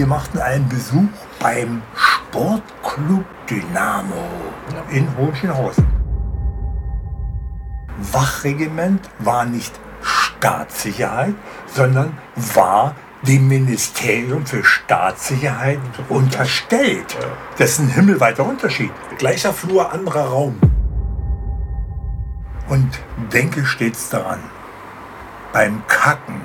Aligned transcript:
wir 0.00 0.06
machten 0.06 0.38
einen 0.38 0.66
Besuch 0.66 1.10
beim 1.40 1.82
Sportclub 1.94 3.22
Dynamo 3.50 4.30
in 4.90 5.06
Hohenschönhausen. 5.14 5.86
Wachregiment 8.10 9.10
war 9.18 9.44
nicht 9.44 9.78
Staatssicherheit, 10.00 11.34
sondern 11.66 12.16
war 12.54 12.94
dem 13.28 13.46
Ministerium 13.48 14.46
für 14.46 14.64
Staatssicherheit 14.64 15.80
unterstellt. 16.08 17.18
Das 17.58 17.72
ist 17.72 17.80
ein 17.80 17.90
himmelweiter 17.90 18.46
Unterschied. 18.46 18.92
Gleicher 19.18 19.52
Flur, 19.52 19.92
anderer 19.92 20.28
Raum. 20.28 20.58
Und 22.70 22.88
denke 23.34 23.66
stets 23.66 24.08
daran, 24.08 24.40
beim 25.52 25.86
Kacken 25.88 26.40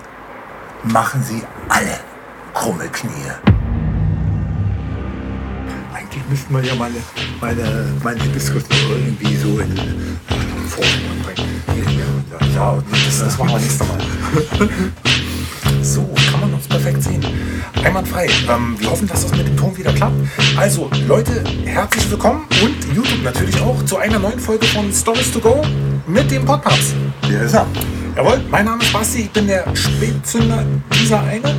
machen 0.84 1.24
sie 1.24 1.42
alle 1.70 2.15
krumme 2.56 2.88
Knie. 2.88 3.12
Eigentlich 5.94 6.24
müssten 6.30 6.54
wir 6.56 6.64
ja 6.64 6.74
meine, 6.76 6.96
meine, 7.42 7.86
meine 8.04 8.24
Hibiskus 8.24 8.64
irgendwie 8.90 9.36
so 9.36 9.60
in 9.60 9.76
Forschung 10.68 11.02
bringen. 11.24 11.62
Ja, 12.56 12.82
das, 13.06 13.20
das 13.20 13.38
machen 13.38 13.50
wir 13.50 13.60
nächstes 13.60 13.88
Mal. 13.88 14.70
So, 15.82 16.02
kann 16.32 16.42
man 16.42 16.54
uns 16.56 16.68
perfekt 16.68 17.04
sehen. 17.04 17.24
Einwandfrei. 17.84 18.28
Ähm, 18.50 18.76
wir 18.80 18.90
hoffen, 18.90 19.08
dass 19.08 19.22
das 19.22 19.38
mit 19.38 19.48
dem 19.48 19.56
Ton 19.56 19.78
wieder 19.78 19.94
klappt. 19.94 20.16
Also, 20.58 20.90
Leute, 21.08 21.44
herzlich 21.64 22.10
willkommen 22.10 22.48
und 22.64 22.96
YouTube 22.96 23.24
natürlich 23.24 23.62
auch 23.62 23.86
zu 23.86 23.98
einer 23.98 24.18
neuen 24.18 24.40
Folge 24.40 24.66
von 24.66 24.92
Stories 24.92 25.32
to 25.32 25.40
Go 25.40 25.62
mit 26.08 26.32
dem 26.32 26.44
Podpaps. 26.44 26.96
Hier 27.28 27.42
ist 27.42 27.54
er. 27.54 27.68
Jawohl, 28.16 28.42
mein 28.50 28.66
Name 28.66 28.82
ist 28.82 28.94
Basti, 28.94 29.22
ich 29.22 29.32
bin 29.32 29.46
der 29.46 29.66
Spätzünder 29.76 30.64
dieser 30.94 31.22
eine 31.22 31.54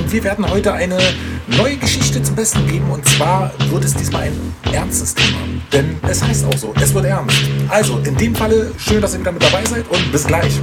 und 0.00 0.12
wir 0.12 0.24
werden 0.24 0.48
heute 0.50 0.72
eine 0.72 0.98
neue 1.46 1.76
Geschichte 1.76 2.22
zum 2.22 2.34
Besten 2.34 2.66
geben 2.66 2.90
und 2.90 3.06
zwar 3.06 3.52
wird 3.70 3.84
es 3.84 3.94
diesmal 3.94 4.22
ein 4.22 4.54
ernstes 4.72 5.14
Thema, 5.14 5.38
denn 5.72 5.98
es 6.08 6.22
heißt 6.22 6.46
auch 6.46 6.56
so, 6.56 6.72
es 6.80 6.94
wird 6.94 7.04
ernst. 7.04 7.36
Also 7.68 7.98
in 7.98 8.16
dem 8.16 8.34
Falle 8.34 8.72
schön, 8.78 9.02
dass 9.02 9.12
ihr 9.12 9.20
wieder 9.20 9.32
mit 9.32 9.42
dabei 9.42 9.62
seid 9.66 9.86
und 9.88 10.10
bis 10.10 10.26
gleich. 10.26 10.54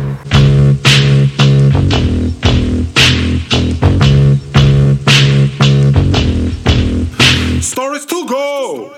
Stories 7.61 8.07
to 8.07 8.25
go! 8.25 8.91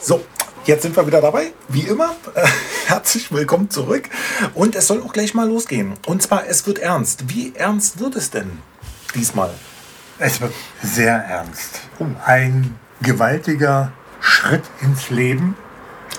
So, 0.00 0.20
jetzt 0.64 0.82
sind 0.82 0.96
wir 0.96 1.06
wieder 1.06 1.20
dabei, 1.20 1.52
wie 1.68 1.82
immer. 1.82 2.16
Äh, 2.34 2.44
herzlich 2.86 3.30
willkommen 3.30 3.70
zurück. 3.70 4.08
Und 4.54 4.74
es 4.74 4.88
soll 4.88 5.00
auch 5.02 5.12
gleich 5.12 5.34
mal 5.34 5.46
losgehen. 5.46 5.92
Und 6.06 6.22
zwar, 6.22 6.48
es 6.48 6.66
wird 6.66 6.80
ernst. 6.80 7.28
Wie 7.28 7.52
ernst 7.54 8.00
wird 8.00 8.16
es 8.16 8.30
denn 8.30 8.58
diesmal? 9.12 9.50
Es 10.18 10.40
wird 10.40 10.52
sehr 10.82 11.14
ernst. 11.14 11.80
Ein 12.24 12.76
gewaltiger 13.00 13.92
Schritt 14.20 14.64
ins 14.82 15.10
Leben. 15.10 15.56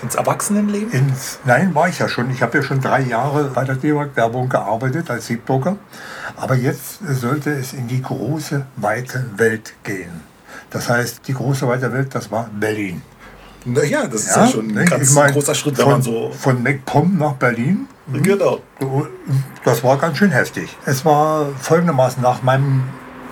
Ins 0.01 0.15
Erwachsenenleben? 0.15 0.91
Ins, 0.91 1.39
nein, 1.45 1.75
war 1.75 1.87
ich 1.87 1.99
ja 1.99 2.09
schon. 2.09 2.31
Ich 2.31 2.41
habe 2.41 2.57
ja 2.57 2.63
schon 2.63 2.81
drei 2.81 3.01
Jahre 3.01 3.51
bei 3.53 3.63
der 3.63 3.75
D-Mark-Werbung 3.75 4.49
gearbeitet 4.49 5.11
als 5.11 5.27
Siebdrucker. 5.27 5.77
Aber 6.35 6.55
jetzt 6.55 6.99
sollte 7.07 7.51
es 7.51 7.73
in 7.73 7.87
die 7.87 8.01
große, 8.01 8.65
weite 8.77 9.29
Welt 9.37 9.73
gehen. 9.83 10.21
Das 10.71 10.89
heißt, 10.89 11.27
die 11.27 11.33
große, 11.33 11.67
weite 11.67 11.93
Welt, 11.93 12.15
das 12.15 12.31
war 12.31 12.49
Berlin. 12.51 13.03
Naja, 13.65 14.07
das 14.07 14.23
ist 14.23 14.35
ja, 14.35 14.47
schon 14.47 14.69
ein 14.69 14.73
ne? 14.73 14.85
ganz 14.85 15.09
Ich 15.09 15.15
mein, 15.15 15.33
großer 15.33 15.53
Schritt, 15.53 15.77
wenn 15.77 15.83
von, 15.83 15.93
man 15.93 16.01
so. 16.01 16.31
Von 16.31 16.63
MacPom 16.63 17.17
nach 17.17 17.33
Berlin. 17.33 17.87
Genau. 18.11 18.59
Das 19.63 19.83
war 19.83 19.97
ganz 19.97 20.17
schön 20.17 20.31
heftig. 20.31 20.75
Es 20.85 21.05
war 21.05 21.47
folgendermaßen, 21.59 22.21
nach 22.21 22.41
meinem 22.43 22.83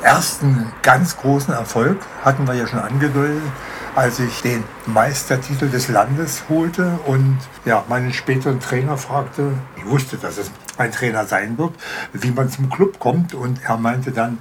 ersten 0.02 0.72
ganz 0.82 1.18
großen 1.18 1.54
Erfolg, 1.54 1.98
hatten 2.24 2.48
wir 2.48 2.54
ja 2.54 2.68
schon 2.68 2.80
angedeutet, 2.80 3.42
als 3.96 4.20
ich 4.20 4.42
den 4.42 4.64
Meistertitel 4.86 5.70
des 5.70 5.90
Landes 5.90 6.44
holte 6.48 7.00
und 7.06 7.38
ja, 7.66 7.84
meinen 7.90 8.14
späteren 8.14 8.60
Trainer 8.60 8.98
fragte, 8.98 9.54
ich 9.76 9.86
wusste, 9.86 10.18
dass 10.18 10.38
es 10.38 10.52
mein 10.78 10.92
Trainer 10.92 11.26
sein 11.26 11.58
wird, 11.58 11.74
wie 12.14 12.32
man 12.32 12.50
zum 12.50 12.70
Club 12.70 13.00
kommt 13.00 13.34
und 13.34 13.60
er 13.64 13.78
meinte 13.78 14.12
dann, 14.12 14.38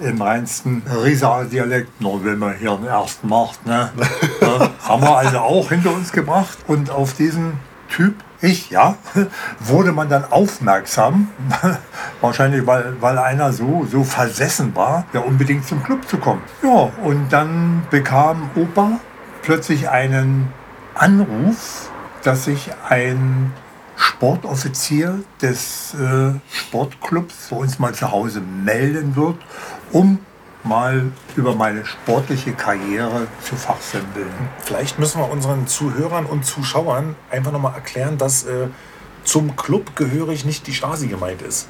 im 0.00 0.22
reinsten 0.22 0.82
Rieser 1.04 1.44
Dialekt, 1.44 2.00
nur 2.00 2.24
wenn 2.24 2.38
man 2.38 2.56
hier 2.56 2.72
einen 2.72 2.86
ersten 2.86 3.28
macht, 3.28 3.66
ne? 3.66 3.90
Ja, 4.40 4.70
haben 4.88 5.02
wir 5.02 5.16
also 5.16 5.38
auch 5.38 5.68
hinter 5.70 5.92
uns 5.92 6.12
gebracht 6.12 6.56
und 6.68 6.90
auf 6.90 7.14
diesen 7.14 7.54
Typ, 7.90 8.14
ich, 8.40 8.70
ja, 8.70 8.96
wurde 9.60 9.92
man 9.92 10.08
dann 10.08 10.24
aufmerksam, 10.30 11.28
wahrscheinlich 12.20 12.66
weil, 12.66 12.94
weil 13.00 13.18
einer 13.18 13.52
so, 13.52 13.86
so 13.90 14.04
versessen 14.04 14.74
war, 14.74 15.04
ja 15.12 15.20
unbedingt 15.20 15.66
zum 15.66 15.82
Club 15.82 16.08
zu 16.08 16.18
kommen. 16.18 16.42
Ja, 16.62 16.90
und 17.02 17.32
dann 17.32 17.82
bekam 17.90 18.50
Opa 18.54 19.00
plötzlich 19.42 19.88
einen 19.88 20.52
Anruf, 20.94 21.90
dass 22.22 22.44
sich 22.44 22.70
ein 22.88 23.52
Sportoffizier 23.96 25.20
des 25.42 25.94
äh, 25.94 26.32
Sportclubs 26.52 27.48
bei 27.50 27.56
uns 27.56 27.78
mal 27.78 27.94
zu 27.94 28.10
Hause 28.12 28.40
melden 28.40 29.16
wird, 29.16 29.36
um 29.90 30.20
mal 30.64 31.12
über 31.36 31.54
meine 31.54 31.86
sportliche 31.86 32.52
Karriere 32.52 33.26
zu 33.42 33.56
fachsimpeln. 33.56 34.26
Vielleicht 34.64 34.98
müssen 34.98 35.20
wir 35.20 35.30
unseren 35.30 35.66
Zuhörern 35.66 36.26
und 36.26 36.44
Zuschauern 36.44 37.14
einfach 37.30 37.52
nochmal 37.52 37.74
erklären, 37.74 38.18
dass 38.18 38.44
äh, 38.44 38.68
zum 39.24 39.56
Club 39.56 39.94
gehörig 39.96 40.44
nicht 40.44 40.66
die 40.66 40.74
Stasi 40.74 41.06
gemeint 41.08 41.42
ist. 41.42 41.68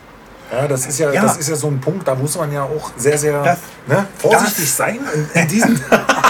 Ja, 0.50 0.66
das 0.66 0.86
ist 0.86 0.98
ja, 0.98 1.12
Ja. 1.12 1.22
Das 1.22 1.36
ist 1.36 1.48
ja 1.50 1.56
so 1.56 1.66
ein 1.68 1.80
Punkt, 1.80 2.08
da 2.08 2.14
muss 2.14 2.36
man 2.38 2.50
ja 2.50 2.62
auch 2.62 2.90
sehr, 2.96 3.18
sehr 3.18 3.42
Das- 3.42 3.58
ne, 3.86 4.06
vorsichtig 4.16 4.64
das- 4.64 4.76
sein 4.76 4.98
in, 5.34 5.42
in 5.42 5.48
diesen, 5.48 5.80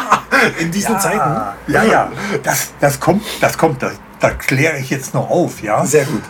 in 0.59 0.71
diesen 0.73 0.99
Zeiten. 0.99 1.41
Ja, 1.69 1.85
ja, 1.85 2.11
das, 2.43 2.73
das 2.81 2.99
kommt, 2.99 3.23
das 3.41 3.57
kommt, 3.57 3.81
das, 3.83 3.93
das 4.19 4.37
kläre 4.39 4.79
ich 4.79 4.91
jetzt 4.91 5.15
noch 5.15 5.31
auf, 5.31 5.63
ja. 5.63 5.85
Sehr 5.87 6.05
gut. 6.05 6.23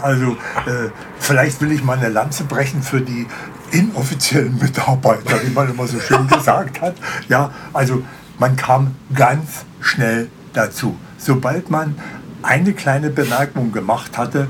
Also 0.00 0.30
äh, 0.66 0.88
vielleicht 1.18 1.60
will 1.60 1.72
ich 1.72 1.84
mal 1.84 1.98
eine 1.98 2.08
Lanze 2.08 2.44
brechen 2.44 2.82
für 2.82 3.02
die 3.02 3.26
inoffiziellen 3.74 4.58
Mitarbeiter, 4.58 5.42
wie 5.42 5.50
man 5.50 5.70
immer 5.70 5.86
so 5.86 5.98
schön 6.00 6.26
gesagt 6.28 6.80
hat. 6.80 6.94
Ja, 7.28 7.50
also 7.72 8.02
man 8.38 8.56
kam 8.56 8.94
ganz 9.14 9.64
schnell 9.80 10.28
dazu. 10.52 10.96
Sobald 11.18 11.70
man 11.70 11.96
eine 12.42 12.72
kleine 12.72 13.10
Bemerkung 13.10 13.72
gemacht 13.72 14.16
hatte, 14.16 14.48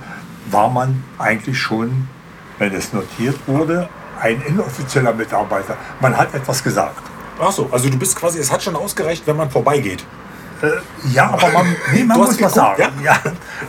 war 0.51 0.69
man 0.69 1.03
eigentlich 1.19 1.59
schon, 1.59 2.09
wenn 2.59 2.75
es 2.75 2.93
notiert 2.93 3.37
wurde, 3.47 3.89
ein 4.21 4.43
inoffizieller 4.43 5.13
Mitarbeiter. 5.13 5.77
Man 6.01 6.17
hat 6.17 6.35
etwas 6.35 6.63
gesagt. 6.63 7.03
Ach 7.41 7.51
so, 7.51 7.69
also 7.73 7.89
du 7.89 7.99
bist 7.99 8.17
quasi, 8.17 8.39
es 8.39 8.53
hat 8.53 8.63
schon 8.63 8.77
ausgereicht, 8.77 9.27
wenn 9.27 9.37
man 9.37 9.51
vorbeigeht. 9.51 10.05
Ja, 11.13 11.31
aber 11.31 11.51
man, 11.51 11.67
nee, 11.93 12.05
man 12.05 12.19
muss 12.19 12.41
was 12.41 12.55
sagen. 12.55 12.83
Ja. 13.03 13.21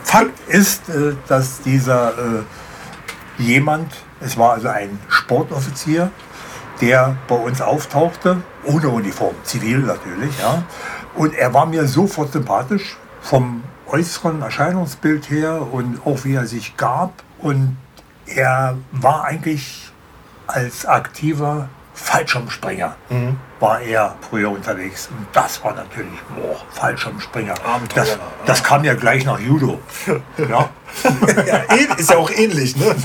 Fakt 0.02 0.38
ist, 0.48 0.88
äh, 0.88 1.14
dass 1.28 1.60
dieser 1.62 2.10
äh, 2.10 3.42
jemand, 3.42 3.92
es 4.20 4.36
war 4.36 4.54
also 4.54 4.68
ein 4.68 4.98
Sportoffizier, 5.08 6.10
der 6.80 7.16
bei 7.28 7.36
uns 7.36 7.60
auftauchte, 7.60 8.42
ohne 8.64 8.88
Uniform, 8.88 9.34
zivil 9.42 9.78
natürlich, 9.78 10.38
ja. 10.38 10.62
Und 11.14 11.34
er 11.34 11.54
war 11.54 11.66
mir 11.66 11.86
sofort 11.86 12.32
sympathisch 12.32 12.96
vom 13.22 13.62
äußeren 13.86 14.42
Erscheinungsbild 14.42 15.30
her 15.30 15.72
und 15.72 16.00
auch 16.04 16.24
wie 16.24 16.34
er 16.34 16.46
sich 16.46 16.76
gab. 16.76 17.22
Und 17.38 17.76
er 18.26 18.76
war 18.92 19.24
eigentlich 19.24 19.90
als 20.46 20.84
aktiver 20.84 21.68
Fallschirmspringer 21.94 22.94
war 23.58 23.80
er 23.80 24.16
früher 24.28 24.50
unterwegs. 24.50 25.08
Und 25.08 25.26
das 25.32 25.62
war 25.64 25.74
natürlich, 25.74 26.20
boah, 26.36 26.56
Fallschirmspringer. 26.70 27.54
Abenteuer. 27.64 28.04
Das, 28.04 28.18
das 28.44 28.62
kam 28.62 28.84
ja 28.84 28.94
gleich 28.94 29.24
nach 29.24 29.40
Judo. 29.40 29.80
Ja. 30.36 30.68
ja, 31.44 31.94
ist 31.96 32.10
ja 32.10 32.16
auch 32.16 32.30
ähnlich, 32.30 32.74
ne? 32.76 32.86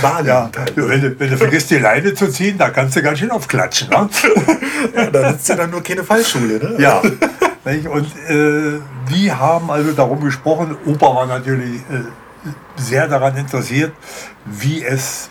Wahnsinn. 0.00 0.26
ja. 0.26 0.50
Wenn, 0.74 1.00
du, 1.00 1.20
wenn 1.20 1.30
du 1.30 1.36
vergisst, 1.36 1.70
die 1.70 1.78
Leine 1.78 2.14
zu 2.14 2.28
ziehen, 2.28 2.58
da 2.58 2.70
kannst 2.70 2.96
du 2.96 3.02
ganz 3.02 3.18
schön 3.18 3.30
aufklatschen. 3.30 3.88
Ne? 3.90 4.08
Ja, 4.94 5.10
da 5.10 5.32
sitzt 5.32 5.48
ja 5.48 5.56
dann 5.56 5.70
nur 5.70 5.82
keine 5.82 6.02
Fallschule, 6.02 6.58
ne? 6.58 6.74
Ja. 6.78 6.98
Und 6.98 8.06
äh, 8.28 8.80
die 9.10 9.32
haben 9.32 9.70
also 9.70 9.92
darum 9.92 10.20
gesprochen. 10.20 10.76
Opa 10.84 11.14
war 11.14 11.26
natürlich 11.26 11.76
äh, 11.82 12.02
sehr 12.76 13.06
daran 13.06 13.36
interessiert, 13.36 13.92
wie 14.44 14.84
es, 14.84 15.30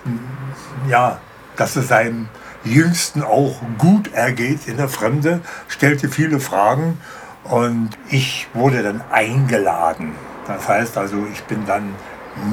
ja, 0.89 1.19
dass 1.57 1.75
es 1.75 1.89
seinem 1.89 2.29
Jüngsten 2.63 3.23
auch 3.23 3.55
gut 3.77 4.13
ergeht 4.13 4.67
in 4.67 4.77
der 4.77 4.88
Fremde, 4.88 5.41
stellte 5.67 6.09
viele 6.09 6.39
Fragen 6.39 6.99
und 7.43 7.89
ich 8.09 8.47
wurde 8.53 8.83
dann 8.83 9.01
eingeladen. 9.11 10.13
Das 10.47 10.67
heißt 10.67 10.97
also, 10.97 11.25
ich 11.31 11.43
bin 11.43 11.65
dann 11.65 11.89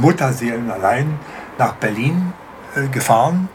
Mutterseelen 0.01 0.71
allein 0.71 1.19
nach 1.59 1.75
Berlin 1.75 2.33
äh, 2.75 2.89
gefahren 2.89 3.49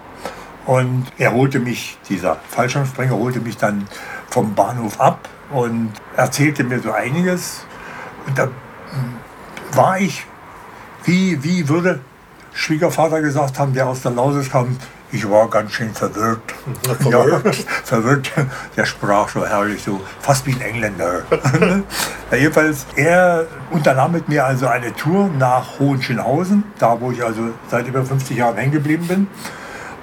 und 0.66 1.06
er 1.18 1.34
holte 1.34 1.60
mich, 1.60 1.98
dieser 2.08 2.38
Fallschirmspringer 2.48 3.16
holte 3.16 3.40
mich 3.40 3.58
dann 3.58 3.88
vom 4.30 4.56
Bahnhof 4.56 5.00
ab 5.00 5.28
und 5.52 5.92
erzählte 6.16 6.64
mir 6.64 6.80
so 6.80 6.92
einiges. 6.92 7.66
Und 8.26 8.38
da 8.38 8.46
mm, 8.46 8.52
war 9.74 10.00
ich, 10.00 10.26
wie, 11.04 11.44
wie 11.44 11.68
würde 11.68 12.00
Schwiegervater 12.54 13.22
gesagt 13.22 13.60
haben, 13.60 13.74
der 13.74 13.88
aus 13.88 14.02
der 14.02 14.12
Lausitz 14.12 14.50
kam, 14.50 14.78
Ich 15.14 15.30
war 15.30 15.48
ganz 15.48 15.74
schön 15.74 15.94
verwirrt. 15.94 16.42
Verwirrt? 17.00 17.46
Ja, 17.46 17.64
verwirrt. 17.84 18.32
Der 18.76 18.86
sprach 18.86 19.30
so 19.30 19.46
herrlich, 19.46 19.84
so 19.84 20.02
fast 20.20 20.48
wie 20.48 20.54
ein 20.54 20.62
Engländer. 20.62 21.22
ja, 22.32 22.38
jedenfalls, 22.38 22.88
er 22.96 23.46
unternahm 23.70 24.14
mit 24.14 24.28
mir 24.28 24.44
also 24.44 24.66
eine 24.66 24.92
Tour 24.96 25.30
nach 25.38 25.78
Hohenschönhausen, 25.78 26.64
da 26.80 27.00
wo 27.00 27.12
ich 27.12 27.24
also 27.24 27.52
seit 27.70 27.88
über 27.88 28.04
50 28.04 28.38
Jahren 28.38 28.58
hängen 28.58 28.72
geblieben 28.72 29.08
bin. 29.08 29.28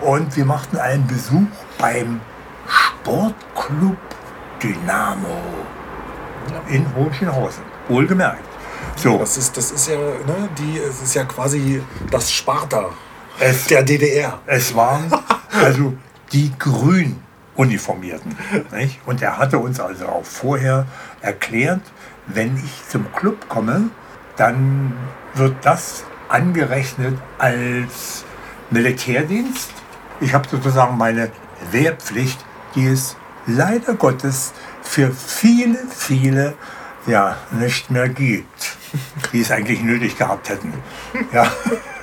Und 0.00 0.36
wir 0.36 0.44
machten 0.44 0.76
einen 0.76 1.04
Besuch 1.08 1.48
beim 1.76 2.20
Sportclub 2.68 3.96
Dynamo 4.62 5.40
in 6.68 6.86
Hohenschönhausen. 6.94 7.64
Wohlgemerkt. 7.88 8.44
So, 8.94 9.18
Das 9.18 9.36
ist, 9.36 9.56
das 9.56 9.72
ist 9.72 9.88
ja, 9.88 9.96
ne, 9.96 10.48
die, 10.56 10.78
es 10.78 11.02
ist 11.02 11.14
ja 11.14 11.24
quasi 11.24 11.82
das 12.12 12.30
Sparta 12.30 12.90
es, 13.40 13.66
der 13.66 13.82
DDR. 13.82 14.38
es 14.46 14.74
waren 14.74 15.10
also 15.52 15.94
die 16.32 16.52
grün 16.58 17.16
Uniformierten. 17.56 18.36
Nicht? 18.72 19.00
Und 19.06 19.20
er 19.20 19.36
hatte 19.36 19.58
uns 19.58 19.80
also 19.80 20.06
auch 20.06 20.24
vorher 20.24 20.86
erklärt, 21.20 21.80
wenn 22.26 22.56
ich 22.56 22.88
zum 22.88 23.12
Club 23.12 23.48
komme, 23.48 23.90
dann 24.36 24.94
wird 25.34 25.56
das 25.62 26.04
angerechnet 26.28 27.18
als 27.38 28.24
Militärdienst. 28.70 29.72
Ich 30.20 30.32
habe 30.32 30.48
sozusagen 30.48 30.96
meine 30.96 31.30
Wehrpflicht, 31.70 32.38
die 32.74 32.86
es 32.86 33.16
leider 33.46 33.94
Gottes 33.94 34.52
für 34.82 35.10
viele, 35.10 35.78
viele 35.90 36.54
ja 37.06 37.36
nicht 37.50 37.90
mehr 37.90 38.08
gibt, 38.08 38.76
die 39.32 39.40
es 39.40 39.50
eigentlich 39.50 39.82
nötig 39.82 40.16
gehabt 40.16 40.48
hätten. 40.48 40.72
Ja. 41.32 41.50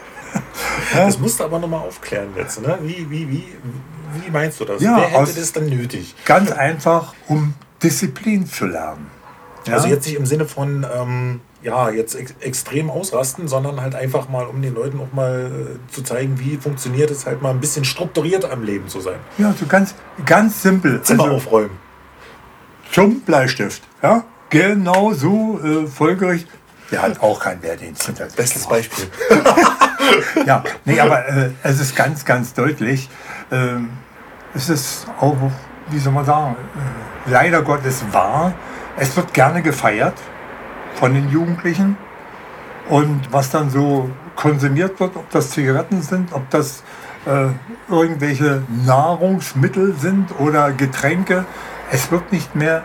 Das 0.93 1.19
musst 1.19 1.39
du 1.39 1.43
aber 1.43 1.59
nochmal 1.59 1.81
aufklären 1.81 2.29
jetzt. 2.35 2.61
Ne? 2.61 2.77
Wie, 2.81 3.09
wie, 3.09 3.29
wie, 3.29 3.43
wie 4.23 4.31
meinst 4.31 4.59
du 4.59 4.65
das? 4.65 4.81
Ja, 4.81 4.97
Wer 4.97 5.19
hätte 5.21 5.33
das 5.39 5.51
denn 5.53 5.67
nötig? 5.69 6.15
Ganz 6.25 6.51
einfach, 6.51 7.13
um 7.27 7.53
Disziplin 7.83 8.45
zu 8.47 8.65
lernen. 8.65 9.07
Ja? 9.65 9.73
Also 9.73 9.87
jetzt 9.87 10.05
nicht 10.07 10.15
im 10.17 10.25
Sinne 10.25 10.45
von, 10.45 10.85
ähm, 10.95 11.41
ja, 11.61 11.89
jetzt 11.89 12.15
ex 12.15 12.33
extrem 12.39 12.89
ausrasten, 12.89 13.47
sondern 13.47 13.81
halt 13.81 13.95
einfach 13.95 14.29
mal, 14.29 14.45
um 14.45 14.61
den 14.61 14.73
Leuten 14.75 14.99
auch 15.01 15.11
mal 15.13 15.51
äh, 15.75 15.93
zu 15.93 16.03
zeigen, 16.03 16.39
wie 16.39 16.57
funktioniert 16.57 17.11
es 17.11 17.25
halt 17.25 17.41
mal 17.41 17.49
ein 17.49 17.59
bisschen 17.59 17.83
strukturierter 17.83 18.51
am 18.51 18.63
Leben 18.63 18.87
zu 18.87 19.01
sein. 19.01 19.19
ja, 19.37 19.53
so 19.59 19.65
ganz, 19.65 19.93
ganz 20.25 20.61
simpel. 20.61 21.01
Zimmer 21.01 21.23
Also 21.23 21.35
aufräumen. 21.35 21.77
zum 22.91 23.19
Bleistift. 23.21 23.83
Ja? 24.01 24.23
Genau 24.49 25.11
so 25.13 25.59
äh, 25.61 25.87
folgerichtig. 25.87 26.49
Der 26.91 27.01
hat 27.01 27.19
auch 27.21 27.41
keinen 27.41 27.61
Wehrdienst 27.61 28.05
hinter 28.05 28.27
sich 28.29 28.37
Bestes 28.37 28.63
gemacht. 28.63 28.89
Beispiel. 28.89 29.09
Ja, 30.45 30.63
nee, 30.85 30.99
aber 30.99 31.27
äh, 31.27 31.51
es 31.63 31.79
ist 31.79 31.95
ganz, 31.95 32.25
ganz 32.25 32.53
deutlich. 32.53 33.09
Ähm, 33.51 33.89
es 34.53 34.69
ist 34.69 35.07
auch, 35.19 35.35
wie 35.89 35.99
soll 35.99 36.13
man 36.13 36.25
sagen, 36.25 36.55
äh, 36.55 37.31
leider 37.31 37.61
Gottes 37.61 38.03
wahr. 38.11 38.53
Es 38.97 39.15
wird 39.15 39.33
gerne 39.33 39.61
gefeiert 39.61 40.15
von 40.95 41.13
den 41.13 41.29
Jugendlichen. 41.29 41.97
Und 42.89 43.31
was 43.31 43.49
dann 43.49 43.69
so 43.69 44.09
konsumiert 44.35 44.99
wird, 44.99 45.15
ob 45.15 45.29
das 45.29 45.49
Zigaretten 45.51 46.01
sind, 46.01 46.31
ob 46.31 46.49
das 46.49 46.83
äh, 47.25 47.49
irgendwelche 47.89 48.63
Nahrungsmittel 48.85 49.93
sind 49.99 50.27
oder 50.39 50.71
Getränke, 50.71 51.45
es 51.91 52.11
wird 52.11 52.31
nicht 52.31 52.55
mehr 52.55 52.83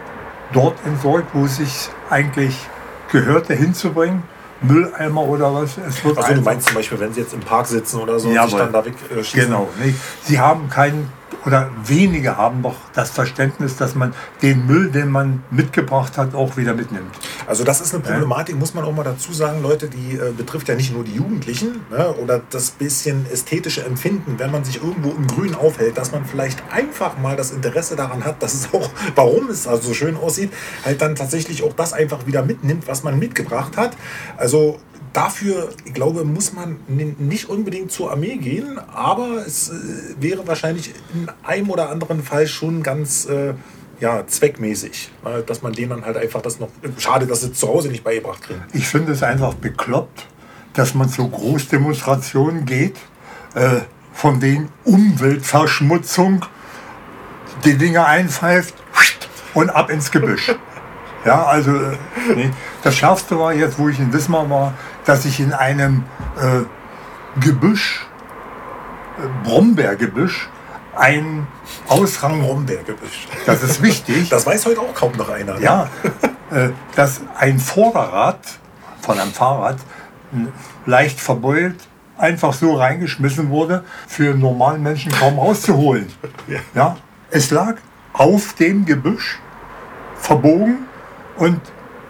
dort 0.53 0.75
entsorgt, 0.85 1.29
wo 1.35 1.45
es 1.45 1.57
sich 1.57 1.91
eigentlich 2.11 2.69
gehörte 3.11 3.55
hinzubringen. 3.55 4.23
Mülleimer 4.62 5.23
oder 5.23 5.53
was. 5.55 5.76
Es 5.88 6.05
wird 6.05 6.19
Also 6.19 6.35
du 6.35 6.41
meinst 6.41 6.69
zum 6.69 6.76
Beispiel, 6.76 7.00
wenn 7.00 7.12
sie 7.12 7.20
jetzt 7.20 7.35
im 7.35 7.41
Park 7.41 7.67
sitzen 7.67 8.00
oder 8.00 8.19
so 8.19 8.29
und 8.29 8.35
Jawohl. 8.35 8.50
sich 8.50 8.59
dann 8.59 8.73
da 8.73 8.85
weg 8.85 8.94
äh, 9.11 9.23
schießen. 9.23 9.49
Genau. 9.49 9.69
Nicht? 9.82 9.97
Sie 10.23 10.38
haben 10.38 10.69
keinen, 10.69 11.11
oder 11.44 11.71
wenige 11.85 12.37
haben 12.37 12.62
doch 12.62 12.77
das 12.94 13.11
Verständnis, 13.11 13.77
dass 13.77 13.94
man 13.94 14.15
den 14.43 14.67
Müll, 14.67 14.91
den 14.91 15.11
man 15.11 15.43
mitgebracht 15.50 16.19
hat, 16.19 16.35
auch 16.35 16.56
wieder 16.56 16.75
mitnimmt. 16.75 17.11
Also 17.47 17.65
das 17.65 17.81
ist 17.81 17.94
eine 17.94 18.03
Problematik, 18.03 18.56
muss 18.56 18.75
man 18.75 18.85
auch 18.85 18.94
mal 18.94 19.03
dazu 19.03 19.33
sagen, 19.33 19.62
Leute, 19.62 19.89
die 19.89 20.17
äh, 20.17 20.33
betrifft 20.37 20.69
ja 20.69 20.75
nicht 20.75 20.93
nur 20.94 21.05
die 21.05 21.15
Jugendlichen 21.15 21.81
ne, 21.91 22.12
oder 22.15 22.41
das 22.50 22.71
bisschen 22.71 23.27
ästhetische 23.31 23.85
Empfinden, 23.85 24.39
wenn 24.39 24.50
man 24.50 24.65
sich 24.65 24.83
irgendwo 24.83 25.11
im 25.11 25.27
Grün 25.27 25.55
aufhält, 25.55 25.99
dass 25.99 26.12
man 26.12 26.25
vielleicht 26.25 26.62
einfach 26.71 27.19
mal 27.19 27.37
das 27.37 27.50
Interesse 27.50 27.97
daran 27.97 28.25
hat, 28.25 28.43
dass 28.43 28.55
es 28.55 28.73
auch, 28.73 28.89
warum 29.15 29.49
es 29.49 29.67
also 29.67 29.89
so 29.89 29.94
schön 29.94 30.17
aussieht, 30.17 30.53
halt 30.85 31.03
dann 31.03 31.15
tatsächlich 31.17 31.62
auch 31.62 31.73
das 31.73 31.93
einfach 31.93 32.27
wieder 32.27 32.44
mitnimmt, 32.44 32.87
was 32.87 33.03
man 33.03 33.19
mitgebracht 33.19 33.77
hat. 33.77 33.97
Also 34.37 34.79
dafür, 35.12 35.70
ich 35.85 35.94
glaube, 35.94 36.25
muss 36.25 36.53
man 36.53 36.81
nicht 36.88 37.49
unbedingt 37.49 37.93
zur 37.93 38.11
Armee 38.11 38.37
gehen, 38.37 38.79
aber 38.79 39.44
es 39.47 39.70
äh, 39.70 39.75
wäre 40.19 40.47
wahrscheinlich 40.47 40.93
in 41.14 41.29
einem 41.43 41.70
oder 41.70 41.91
anderen 41.91 42.23
Fall 42.23 42.47
schon 42.47 42.82
ganz 42.82 43.26
äh, 43.26 43.55
ja, 44.00 44.26
zweckmäßig, 44.26 45.11
äh, 45.25 45.43
dass 45.43 45.62
man 45.62 45.73
denen 45.73 45.91
dann 45.91 46.05
halt 46.05 46.17
einfach 46.17 46.43
das 46.43 46.59
noch. 46.59 46.69
Schade, 46.99 47.26
dass 47.26 47.43
sie 47.43 47.53
zu 47.53 47.69
Hause 47.69 47.88
nicht 47.88 48.05
beigebracht 48.05 48.43
kriegen. 48.43 48.62
Ich 48.73 48.88
finde 48.88 49.12
es 49.12 49.23
einfach 49.23 49.55
bekloppt, 49.55 50.26
dass 50.75 50.94
man 50.94 51.09
zu 51.09 51.29
Großdemonstrationen 51.29 52.65
geht, 52.65 52.97
äh, 53.55 53.81
von 54.12 54.41
denen 54.41 54.70
Umweltverschmutzung 54.85 56.44
die 57.65 57.76
Dinge 57.76 58.05
einpfeift 58.05 58.75
und 59.55 59.70
ab 59.70 59.91
ins 59.91 60.11
Gebüsch. 60.11 60.53
Ja, 61.25 61.45
also 61.45 61.77
äh, 61.77 61.97
nee. 62.35 62.51
das 62.83 62.97
Schärfste 62.97 63.39
war 63.39 63.53
jetzt, 63.53 63.79
wo 63.79 63.89
ich 63.89 63.99
in 63.99 64.13
Wismar 64.13 64.49
war, 64.51 64.75
dass 65.05 65.25
ich 65.25 65.41
in 65.41 65.53
einem 65.53 66.05
äh, 66.37 67.41
Gebüsch, 67.41 68.07
äh, 69.19 69.47
Brombeergebüsch, 69.49 70.49
ein 70.97 71.47
Ausrang, 71.89 72.43
Brombeergebüsch. 72.43 73.29
das 73.47 73.63
ist 73.63 73.83
wichtig, 73.83 74.29
Das 74.31 74.45
weiß 74.47 74.67
heute 74.67 74.81
auch 74.81 74.95
kaum 74.95 75.13
noch 75.17 75.29
einer. 75.29 75.55
ne? 75.55 75.63
ja, 75.63 75.89
äh, 76.51 76.71
dass 76.97 77.21
ein 77.39 77.59
Vorderrad 77.59 78.41
von 79.01 79.19
einem 79.19 79.33
Fahrrad 79.33 79.79
leicht 80.87 81.21
verbeult 81.21 81.77
einfach 82.19 82.53
so 82.53 82.75
reingeschmissen 82.75 83.51
wurde, 83.51 83.85
für 84.07 84.31
einen 84.31 84.41
normalen 84.41 84.83
Menschen 84.83 85.13
kaum 85.13 85.39
rauszuholen. 85.39 86.07
Ja. 86.47 86.59
Ja, 86.75 86.97
es 87.31 87.51
lag 87.51 87.77
auf 88.13 88.55
dem 88.55 88.85
Gebüsch, 88.85 89.39
verbogen 90.17 90.87
und 91.37 91.61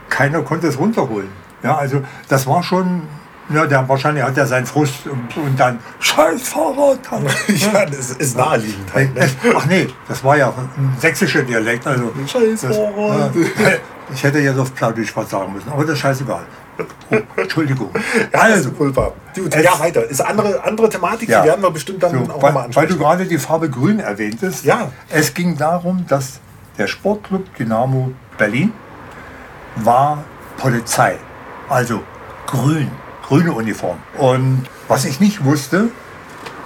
keiner 0.09 0.43
konnte 0.43 0.67
es 0.69 0.79
runterholen. 0.79 1.29
Ja, 1.63 1.77
also 1.77 2.03
das 2.29 2.47
war 2.47 2.63
schon, 2.63 3.03
ja, 3.49 3.67
der, 3.67 3.89
wahrscheinlich 3.89 4.25
hat 4.25 4.37
er 4.37 4.47
seinen 4.47 4.67
Frust 4.67 5.07
und, 5.07 5.37
und 5.37 5.59
dann 5.59 5.79
Scheiß 6.01 6.49
Fahrrad. 6.49 6.99
ja, 7.49 7.87
das 7.87 8.11
ist 8.11 8.37
naheliegend 8.37 8.93
halt. 8.93 9.15
Ne? 9.15 9.29
Ach 9.57 9.67
nee, 9.67 9.89
das 10.09 10.23
war 10.25 10.37
ja 10.37 10.49
ein 10.49 10.95
sächsischer 10.99 11.43
Dialekt. 11.43 11.87
Also 11.87 12.13
Scheiß 12.27 12.63
Fahrrad. 12.65 13.35
äh, 13.37 13.79
ich 14.15 14.23
hätte 14.25 14.39
jetzt 14.41 14.59
auf 14.59 14.75
Plattdeutsch 14.75 15.15
was 15.17 15.31
sagen 15.31 15.53
müssen, 15.53 15.71
aber 15.71 15.83
das 15.85 15.95
ist 15.95 16.01
scheißegal. 16.01 16.43
Oh, 17.11 17.17
Entschuldigung. 17.37 17.91
Ja, 18.33 18.41
Also, 18.41 18.73
Pulver. 18.73 19.13
Gut, 19.37 19.55
ja, 19.55 19.79
weiter. 19.79 20.05
Ist 20.09 20.21
andere, 20.21 20.65
andere 20.65 20.89
Thematik, 20.89 21.29
Ja. 21.29 21.43
die 21.43 21.49
werden 21.49 21.63
wir 21.63 21.71
bestimmt 21.71 22.03
dann 22.03 22.27
so, 22.27 22.33
auch 22.33 22.43
weil, 22.43 22.55
weil 22.55 22.65
ansprechen. 22.65 22.89
du 22.89 22.99
gerade 22.99 23.25
die 23.27 23.39
Farbe 23.39 23.69
Grün 23.71 24.01
erwähntest. 24.01 24.65
Ja. 24.65 24.91
Es 25.11 25.33
ging 25.35 25.57
darum, 25.57 26.07
dass 26.09 26.41
der 26.79 26.87
Sportclub 26.87 27.55
Dynamo 27.57 28.13
Berlin 28.39 28.73
war 29.77 30.25
Polizei. 30.57 31.19
Also 31.69 32.03
grün, 32.47 32.91
grüne 33.27 33.53
Uniform. 33.53 33.99
Und 34.19 34.67
was 34.89 35.05
ich 35.05 35.21
nicht 35.21 35.45
wusste, 35.45 35.91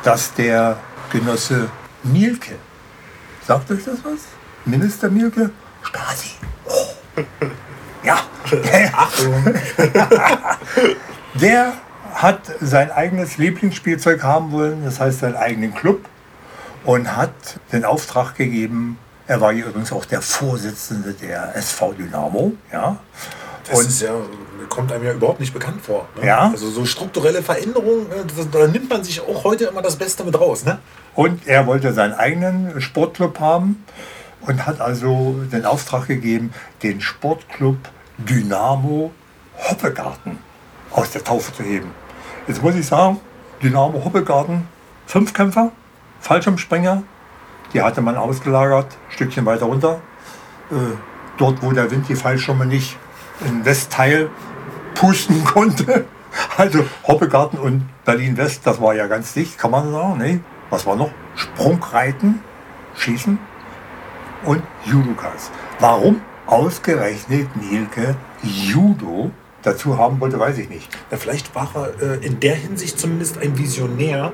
dass 0.02 0.34
der 0.34 0.78
Genosse 1.10 1.68
Mielke, 2.02 2.56
sagt 3.46 3.70
euch 3.70 3.84
das 3.84 4.04
was? 4.04 4.20
Minister 4.64 5.08
Mielke? 5.10 5.50
Stasi. 5.82 6.30
Oh. 6.64 7.22
Ja. 8.02 8.18
Der 11.34 11.74
hat 12.14 12.40
sein 12.60 12.90
eigenes 12.90 13.36
Lieblingsspielzeug 13.36 14.22
haben 14.22 14.52
wollen, 14.52 14.84
das 14.84 15.00
heißt 15.00 15.20
seinen 15.20 15.36
eigenen 15.36 15.74
Club, 15.74 16.08
und 16.84 17.16
hat 17.16 17.60
den 17.72 17.84
Auftrag 17.84 18.34
gegeben, 18.36 18.98
er 19.26 19.40
war 19.40 19.52
hier 19.52 19.66
übrigens 19.66 19.92
auch 19.92 20.04
der 20.04 20.22
Vorsitzende 20.22 21.12
der 21.12 21.54
SV 21.56 21.92
Dynamo, 21.94 22.52
ja. 22.72 22.98
Das 23.68 23.80
Und 23.80 23.88
ist 23.88 24.02
ja, 24.02 24.10
kommt 24.68 24.92
einem 24.92 25.04
ja 25.04 25.12
überhaupt 25.12 25.40
nicht 25.40 25.52
bekannt 25.52 25.84
vor. 25.84 26.06
Ne? 26.16 26.26
Ja. 26.26 26.50
Also 26.50 26.70
so 26.70 26.84
strukturelle 26.84 27.42
Veränderungen, 27.42 28.06
äh, 28.12 28.44
da 28.52 28.66
nimmt 28.68 28.88
man 28.88 29.02
sich 29.02 29.20
auch 29.20 29.42
heute 29.42 29.64
immer 29.64 29.82
das 29.82 29.96
Beste 29.96 30.22
mit 30.22 30.38
raus. 30.38 30.64
Ne? 30.64 30.78
Und 31.14 31.46
er 31.46 31.66
wollte 31.66 31.92
seinen 31.92 32.14
eigenen 32.14 32.80
Sportclub 32.80 33.40
haben 33.40 33.84
und 34.42 34.66
hat 34.66 34.80
also 34.80 35.34
den 35.50 35.64
Auftrag 35.64 36.06
gegeben, 36.06 36.52
den 36.82 37.00
Sportclub 37.00 37.78
Dynamo 38.18 39.10
Hoppegarten 39.68 40.38
aus 40.92 41.10
der 41.10 41.24
Taufe 41.24 41.52
zu 41.52 41.62
heben. 41.62 41.90
Jetzt 42.46 42.62
muss 42.62 42.76
ich 42.76 42.86
sagen, 42.86 43.20
Dynamo 43.62 44.04
Hoppegarten, 44.04 44.68
Fünfkämpfer, 45.06 45.72
Fallschirmspringer, 46.20 47.02
die 47.72 47.82
hatte 47.82 48.00
man 48.00 48.16
ausgelagert, 48.16 48.86
ein 48.86 49.12
Stückchen 49.12 49.46
weiter 49.46 49.66
runter. 49.66 50.00
Äh, 50.70 50.74
dort, 51.36 51.62
wo 51.62 51.72
der 51.72 51.90
Wind 51.90 52.08
die 52.08 52.16
Fallschirme 52.16 52.66
nicht 52.66 52.96
im 53.46 53.64
Westteil 53.64 54.30
pusten 54.94 55.44
konnte. 55.44 56.04
Also 56.56 56.84
Hoppegarten 57.06 57.58
und 57.58 57.88
Berlin-West, 58.04 58.66
das 58.66 58.80
war 58.80 58.94
ja 58.94 59.06
ganz 59.06 59.32
dicht, 59.32 59.58
kann 59.58 59.70
man 59.70 59.90
sagen. 59.90 60.18
Ne? 60.18 60.40
was 60.70 60.86
war 60.86 60.96
noch? 60.96 61.10
Sprungreiten, 61.34 62.40
Schießen 62.96 63.38
und 64.44 64.62
Judokas. 64.84 65.50
Warum 65.78 66.20
ausgerechnet 66.46 67.48
Mielke 67.56 68.16
Judo 68.42 69.30
dazu 69.62 69.98
haben 69.98 70.20
wollte, 70.20 70.38
weiß 70.38 70.58
ich 70.58 70.68
nicht. 70.68 70.88
Ja, 71.10 71.16
vielleicht 71.16 71.54
war 71.54 71.70
er 71.74 72.20
äh, 72.22 72.26
in 72.26 72.40
der 72.40 72.54
Hinsicht 72.54 72.98
zumindest 72.98 73.38
ein 73.38 73.58
Visionär, 73.58 74.32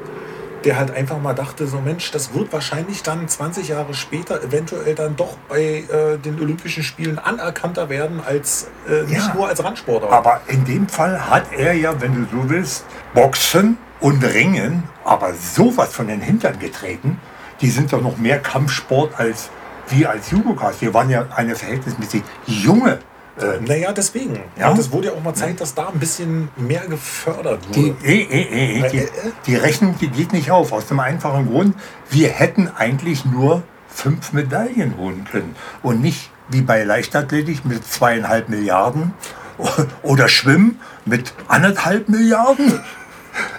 der 0.64 0.76
halt 0.78 0.90
einfach 0.92 1.19
mal 1.21 1.35
dachte, 1.35 1.66
so 1.66 1.81
Mensch, 1.81 2.11
das 2.11 2.35
wird 2.35 2.52
wahrscheinlich 2.52 3.02
dann 3.02 3.28
20 3.28 3.69
Jahre 3.69 3.95
später 3.95 4.42
eventuell 4.42 4.95
dann 4.95 5.16
doch 5.16 5.37
bei 5.49 5.85
äh, 5.88 6.19
den 6.19 6.40
Olympischen 6.40 6.83
Spielen 6.83 7.19
anerkannter 7.19 7.88
werden 7.88 8.21
als 8.25 8.69
äh, 8.88 9.02
nicht 9.02 9.26
Ja. 9.28 9.35
nur 9.35 9.49
als 9.49 9.62
Randsportler. 9.62 10.11
Aber 10.11 10.40
in 10.49 10.64
dem 10.64 10.88
Fall 10.88 11.28
hat 11.31 11.52
er 11.57 11.73
ja, 11.75 12.00
wenn 12.00 12.14
du 12.14 12.23
so 12.31 12.49
willst, 12.49 12.85
Boxen 13.14 13.76
und 14.00 14.23
Ringen, 14.25 14.85
aber 15.04 15.35
sowas 15.35 15.92
von 15.92 16.07
den 16.09 16.21
Hintern 16.21 16.59
getreten. 16.59 17.21
Die 17.61 17.71
sind 17.71 17.92
doch 17.92 18.02
noch 18.02 18.16
mehr 18.19 18.40
Kampfsport 18.40 19.19
als 19.19 19.50
wir 19.88 20.11
als 20.11 20.31
Judokas. 20.31 20.81
Wir 20.81 20.92
waren 20.95 21.11
ja 21.11 21.26
eine 21.37 21.54
verhältnismäßig 21.54 22.23
junge. 22.47 22.99
Äh, 23.41 23.61
naja, 23.67 23.93
deswegen. 23.93 24.39
Ja. 24.59 24.71
Und 24.71 24.79
es 24.79 24.93
wurde 24.93 25.09
ja 25.09 25.12
auch 25.15 25.23
mal 25.23 25.35
Zeit, 25.35 25.61
dass 25.61 25.75
da 25.75 25.89
ein 25.89 25.99
bisschen 25.99 26.49
mehr 26.57 26.87
gefördert 26.87 27.61
die, 27.75 27.87
wurde. 27.95 28.05
eh, 28.05 28.23
eh, 28.23 28.79
eh, 28.81 28.91
die, 28.91 28.99
Äh, 28.99 29.01
äh, 29.01 29.05
äh. 29.05 29.33
die 29.47 29.57
Rechnung, 29.57 29.97
die 30.01 30.09
geht 30.09 30.33
nicht 30.33 30.51
auf. 30.51 30.73
Aus 30.73 30.87
dem 30.87 31.01
einfachen 31.01 31.49
Grund, 31.51 31.75
wir 32.11 32.29
hätten 32.29 32.69
eigentlich 32.69 33.25
nur 33.25 33.62
fünf 33.89 34.33
Medaillen 34.33 34.97
holen 34.99 35.27
können. 35.31 35.55
Und 35.83 36.03
nicht 36.03 36.31
wie 36.49 36.61
bei 36.61 36.85
Leichtathletik 36.85 37.65
mit 37.65 37.87
zweieinhalb 37.87 38.49
Milliarden 38.51 39.15
oder 40.03 40.29
Schwimmen 40.29 40.79
mit 41.07 41.33
anderthalb 41.49 42.09
Milliarden. 42.11 42.81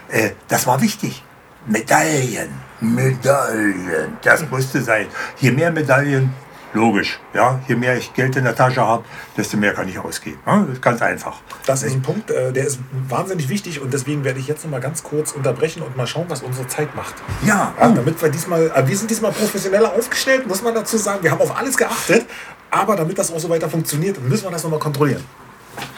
Äh, 0.09 0.31
das 0.47 0.67
war 0.67 0.81
wichtig. 0.81 1.23
Medaillen, 1.65 2.49
Medaillen, 2.81 4.17
das 4.21 4.47
musste 4.49 4.81
sein. 4.81 5.07
Je 5.39 5.51
mehr 5.51 5.71
Medaillen, 5.71 6.33
logisch, 6.73 7.19
ja, 7.33 7.59
je 7.67 7.75
mehr 7.75 7.97
ich 7.97 8.13
Geld 8.13 8.35
in 8.35 8.43
der 8.43 8.55
Tasche 8.55 8.81
habe, 8.81 9.03
desto 9.37 9.57
mehr 9.57 9.73
kann 9.73 9.87
ich 9.87 9.97
ausgeben. 9.99 10.39
Ja, 10.45 10.59
das 10.59 10.69
ist 10.73 10.81
ganz 10.81 11.01
einfach. 11.01 11.41
Das 11.65 11.83
ist 11.83 11.93
ein 11.93 12.01
Punkt, 12.01 12.31
äh, 12.31 12.51
der 12.51 12.65
ist 12.65 12.79
wahnsinnig 13.09 13.49
wichtig 13.49 13.81
und 13.81 13.93
deswegen 13.93 14.23
werde 14.23 14.39
ich 14.39 14.47
jetzt 14.47 14.63
noch 14.63 14.71
mal 14.71 14.81
ganz 14.81 15.03
kurz 15.03 15.31
unterbrechen 15.31 15.81
und 15.81 15.95
mal 15.95 16.07
schauen, 16.07 16.25
was 16.27 16.41
unsere 16.41 16.67
Zeit 16.67 16.95
macht. 16.95 17.15
Ja, 17.45 17.53
Ja, 17.53 17.73
oh, 17.79 17.93
damit 17.95 18.19
wir 18.21 18.29
diesmal, 18.29 18.71
äh, 18.75 18.87
wir 18.87 18.97
sind 18.97 19.11
diesmal 19.11 19.31
professioneller 19.31 19.93
aufgestellt, 19.93 20.47
muss 20.47 20.61
man 20.63 20.73
dazu 20.73 20.97
sagen. 20.97 21.21
Wir 21.21 21.31
haben 21.31 21.41
auf 21.41 21.55
alles 21.55 21.77
geachtet, 21.77 22.25
aber 22.71 22.95
damit 22.95 23.17
das 23.19 23.31
auch 23.31 23.39
so 23.39 23.49
weiter 23.49 23.69
funktioniert, 23.69 24.19
müssen 24.23 24.45
wir 24.45 24.51
das 24.51 24.63
nochmal 24.63 24.79
kontrollieren. 24.79 25.23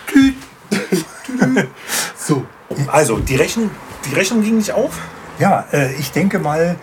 tüt. 0.08 0.36
So. 2.18 2.44
Also, 2.88 3.20
die 3.20 3.36
Rechnung, 3.36 3.70
die 4.10 4.16
Rechnung 4.16 4.42
ging 4.42 4.58
nicht 4.58 4.72
auf. 4.72 4.98
Ja, 5.38 5.66
äh, 5.72 5.94
ich 5.94 6.12
denke 6.12 6.40
mal, 6.40 6.76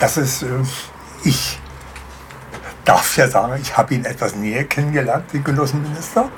dass 0.00 0.16
es, 0.16 0.42
äh, 0.42 0.48
ich 1.22 1.59
darf 2.90 3.16
ja 3.16 3.28
sagen, 3.28 3.56
ich 3.62 3.76
habe 3.76 3.94
ihn 3.94 4.04
etwas 4.04 4.34
näher 4.34 4.64
kennengelernt, 4.64 5.32
den 5.32 5.44
Genossenminister, 5.44 6.28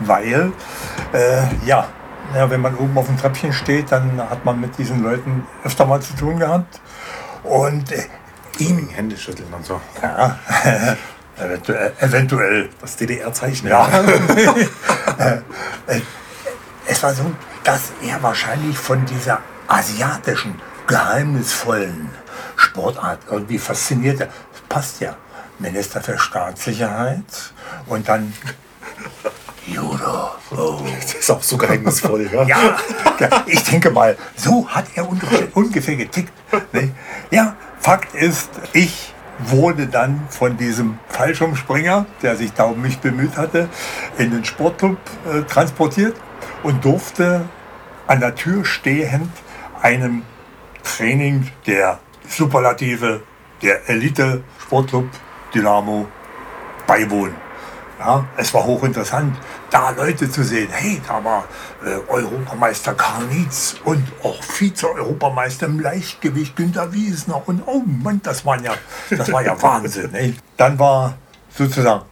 weil, 0.00 0.52
äh, 1.12 1.42
ja, 1.64 1.86
ja, 2.34 2.50
wenn 2.50 2.60
man 2.60 2.74
oben 2.74 2.98
auf 2.98 3.06
dem 3.06 3.16
Treppchen 3.16 3.52
steht, 3.52 3.92
dann 3.92 4.20
hat 4.28 4.44
man 4.44 4.60
mit 4.60 4.76
diesen 4.78 5.04
Leuten 5.04 5.46
öfter 5.62 5.86
mal 5.86 6.00
zu 6.00 6.16
tun 6.16 6.40
gehabt. 6.40 6.80
Und 7.44 7.92
äh, 7.92 8.02
ihm, 8.58 8.88
Hände 8.88 9.16
schütteln 9.16 9.52
und 9.54 9.64
so. 9.64 9.80
ja, 10.02 10.36
eventuell, 11.38 11.92
eventuell 12.00 12.68
Das 12.80 12.96
DDR-Zeichen. 12.96 13.68
ja. 13.68 13.88
Äh, 15.18 15.36
äh, 15.86 16.00
es 16.86 17.02
war 17.02 17.14
so, 17.14 17.24
dass 17.64 17.92
er 18.02 18.22
wahrscheinlich 18.22 18.76
von 18.76 19.06
dieser 19.06 19.38
asiatischen, 19.66 20.60
geheimnisvollen 20.86 22.10
Sportart 22.56 23.20
irgendwie 23.30 23.58
faszinierte. 23.58 24.28
Das 24.52 24.60
passt 24.68 25.00
ja. 25.00 25.16
Minister 25.58 26.00
für 26.00 26.18
Staatssicherheit 26.18 27.52
und 27.86 28.08
dann 28.08 28.32
Judo. 29.66 30.30
Oh. 30.52 30.80
Das 31.00 31.14
ist 31.14 31.30
auch 31.30 31.42
so 31.42 31.56
geheimnisvoll, 31.56 32.30
ja? 32.32 32.44
Ja, 33.18 33.44
ich 33.46 33.64
denke 33.64 33.90
mal, 33.90 34.16
so 34.36 34.68
hat 34.68 34.86
er 34.94 35.08
ungefähr, 35.08 35.48
ungefähr 35.54 35.96
getickt. 35.96 36.32
Ne? 36.72 36.92
Ja, 37.30 37.56
Fakt 37.80 38.14
ist, 38.14 38.50
ich 38.72 39.12
wurde 39.38 39.86
dann 39.88 40.26
von 40.30 40.56
diesem 40.56 40.98
Fallschirmspringer, 41.08 42.06
der 42.22 42.36
sich 42.36 42.52
da 42.52 42.64
um 42.64 42.80
mich 42.80 42.98
bemüht 42.98 43.36
hatte, 43.36 43.68
in 44.18 44.30
den 44.30 44.44
Sportclub 44.44 44.98
äh, 45.32 45.42
transportiert 45.42 46.16
und 46.62 46.84
durfte 46.84 47.48
an 48.06 48.20
der 48.20 48.34
Tür 48.34 48.64
stehend 48.64 49.30
einem 49.82 50.22
Training 50.82 51.50
der 51.66 51.98
Superlative, 52.28 53.22
der 53.62 53.88
Elite 53.88 54.42
Sportclub 54.60 55.08
Dynamo 55.54 56.06
beiwohnen. 56.86 57.34
Ja, 57.98 58.26
es 58.36 58.52
war 58.52 58.64
hochinteressant, 58.64 59.34
da 59.70 59.88
Leute 59.90 60.30
zu 60.30 60.44
sehen. 60.44 60.68
Hey, 60.70 61.00
da 61.08 61.24
war 61.24 61.44
äh, 61.82 61.96
Europameister 62.10 62.92
Karl 62.92 63.24
Nietz 63.24 63.76
und 63.84 64.04
auch 64.22 64.42
Vize-Europameister 64.42 65.64
im 65.64 65.80
Leichtgewicht 65.80 66.56
Günter 66.56 66.92
Wiesner. 66.92 67.42
Und 67.48 67.62
oh 67.66 67.82
Mann, 67.86 68.20
das 68.22 68.44
war 68.44 68.60
ja, 68.60 68.74
das 69.08 69.32
war 69.32 69.42
ja 69.42 69.60
Wahnsinn. 69.62 70.14
Ey. 70.14 70.34
Dann 70.58 70.78
war 70.78 71.14
sozusagen, 71.48 72.04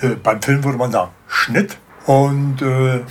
äh, 0.00 0.08
beim 0.08 0.40
Film 0.40 0.64
würde 0.64 0.78
man 0.78 0.90
sagen, 0.90 1.10
Schnitt. 1.28 1.76
Und 2.06 2.62
äh, 2.62 2.96
äh, 2.96 3.02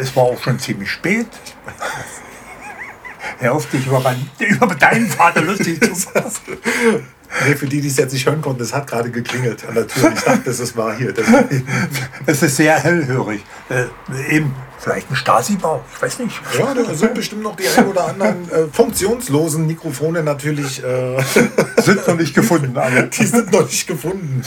es 0.00 0.16
war 0.16 0.24
auch 0.24 0.42
schon 0.42 0.58
ziemlich 0.58 0.90
spät. 0.90 1.28
Hör 3.38 3.54
auf, 3.54 3.70
dich 3.70 3.86
über, 3.86 4.00
mein, 4.00 4.28
über 4.38 4.74
deinen 4.74 5.08
Vater 5.08 5.42
lustig 5.42 5.80
zu 5.80 5.90
machen. 5.90 7.06
Nee, 7.46 7.54
für 7.54 7.66
die, 7.66 7.80
die 7.80 7.88
es 7.88 7.96
jetzt 7.96 8.12
nicht 8.12 8.26
hören 8.26 8.42
konnten, 8.42 8.62
es 8.62 8.74
hat 8.74 8.86
gerade 8.88 9.10
geklingelt 9.10 9.64
an 9.66 9.74
der 9.74 9.86
Tür. 9.86 10.12
Ich 10.14 10.20
dachte, 10.22 10.50
es 10.50 10.76
war 10.76 10.94
hier. 10.96 11.12
Das, 11.12 11.26
Es 12.26 12.42
ist 12.42 12.56
sehr 12.56 12.76
hellhörig. 12.78 13.44
Äh, 13.68 13.84
eben 14.34 14.54
vielleicht 14.78 15.10
ein 15.10 15.16
Stasi-Bau, 15.16 15.82
ich 15.94 16.02
weiß 16.02 16.18
nicht. 16.20 16.40
ja, 16.58 16.74
da 16.74 16.94
sind 16.94 17.14
bestimmt 17.14 17.42
noch 17.42 17.54
die 17.56 17.68
ein 17.68 17.86
oder 17.86 18.08
anderen 18.08 18.50
äh, 18.50 18.66
funktionslosen 18.72 19.66
Mikrofone 19.66 20.22
natürlich. 20.22 20.82
Äh, 20.82 21.22
Sind 21.80 22.06
noch 22.06 22.16
nicht 22.16 22.34
gefunden. 22.34 22.76
Alle. 22.76 23.06
die 23.08 23.26
sind 23.26 23.52
noch 23.52 23.64
nicht 23.64 23.86
gefunden. 23.86 24.42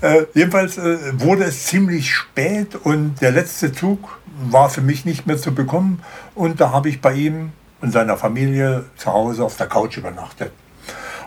Äh, 0.00 0.22
jedenfalls 0.34 0.78
äh, 0.78 0.98
wurde 1.20 1.44
es 1.44 1.66
ziemlich 1.66 2.10
spät 2.14 2.76
und 2.82 3.20
der 3.20 3.32
letzte 3.32 3.72
Zug 3.72 4.18
war 4.50 4.70
für 4.70 4.80
mich 4.80 5.04
nicht 5.04 5.26
mehr 5.26 5.36
zu 5.38 5.54
bekommen. 5.54 6.02
Und 6.34 6.60
da 6.60 6.70
habe 6.70 6.88
ich 6.88 7.00
bei 7.00 7.12
ihm 7.12 7.52
und 7.80 7.92
seiner 7.92 8.16
Familie 8.16 8.84
zu 8.96 9.12
Hause 9.12 9.44
auf 9.44 9.56
der 9.56 9.66
Couch 9.66 9.96
übernachtet. 9.96 10.52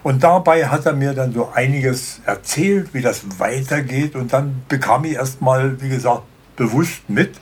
Und 0.05 0.21
dabei 0.21 0.67
hat 0.67 0.85
er 0.85 0.93
mir 0.93 1.13
dann 1.15 1.33
so 1.33 1.49
einiges 1.51 2.21
erzählt, 2.27 2.93
wie 2.93 3.01
das 3.01 3.23
weitergeht. 3.39 4.15
Und 4.15 4.31
dann 4.31 4.61
bekam 4.67 5.03
ich 5.03 5.13
erstmal, 5.13 5.81
wie 5.81 5.89
gesagt, 5.89 6.21
bewusst 6.55 7.09
mit, 7.09 7.33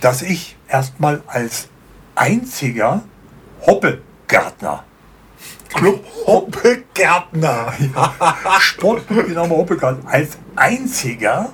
dass 0.00 0.22
ich 0.22 0.56
erstmal 0.66 1.22
als 1.26 1.68
einziger 2.14 3.02
Hoppelgärtner 3.66 4.84
Club 5.74 6.02
Hoppe-Gärtner. 6.26 7.74
Sportclub 8.60 9.26
Dynamo 9.26 9.58
Hoppelgarten 9.58 10.08
als 10.08 10.38
einziger 10.56 11.50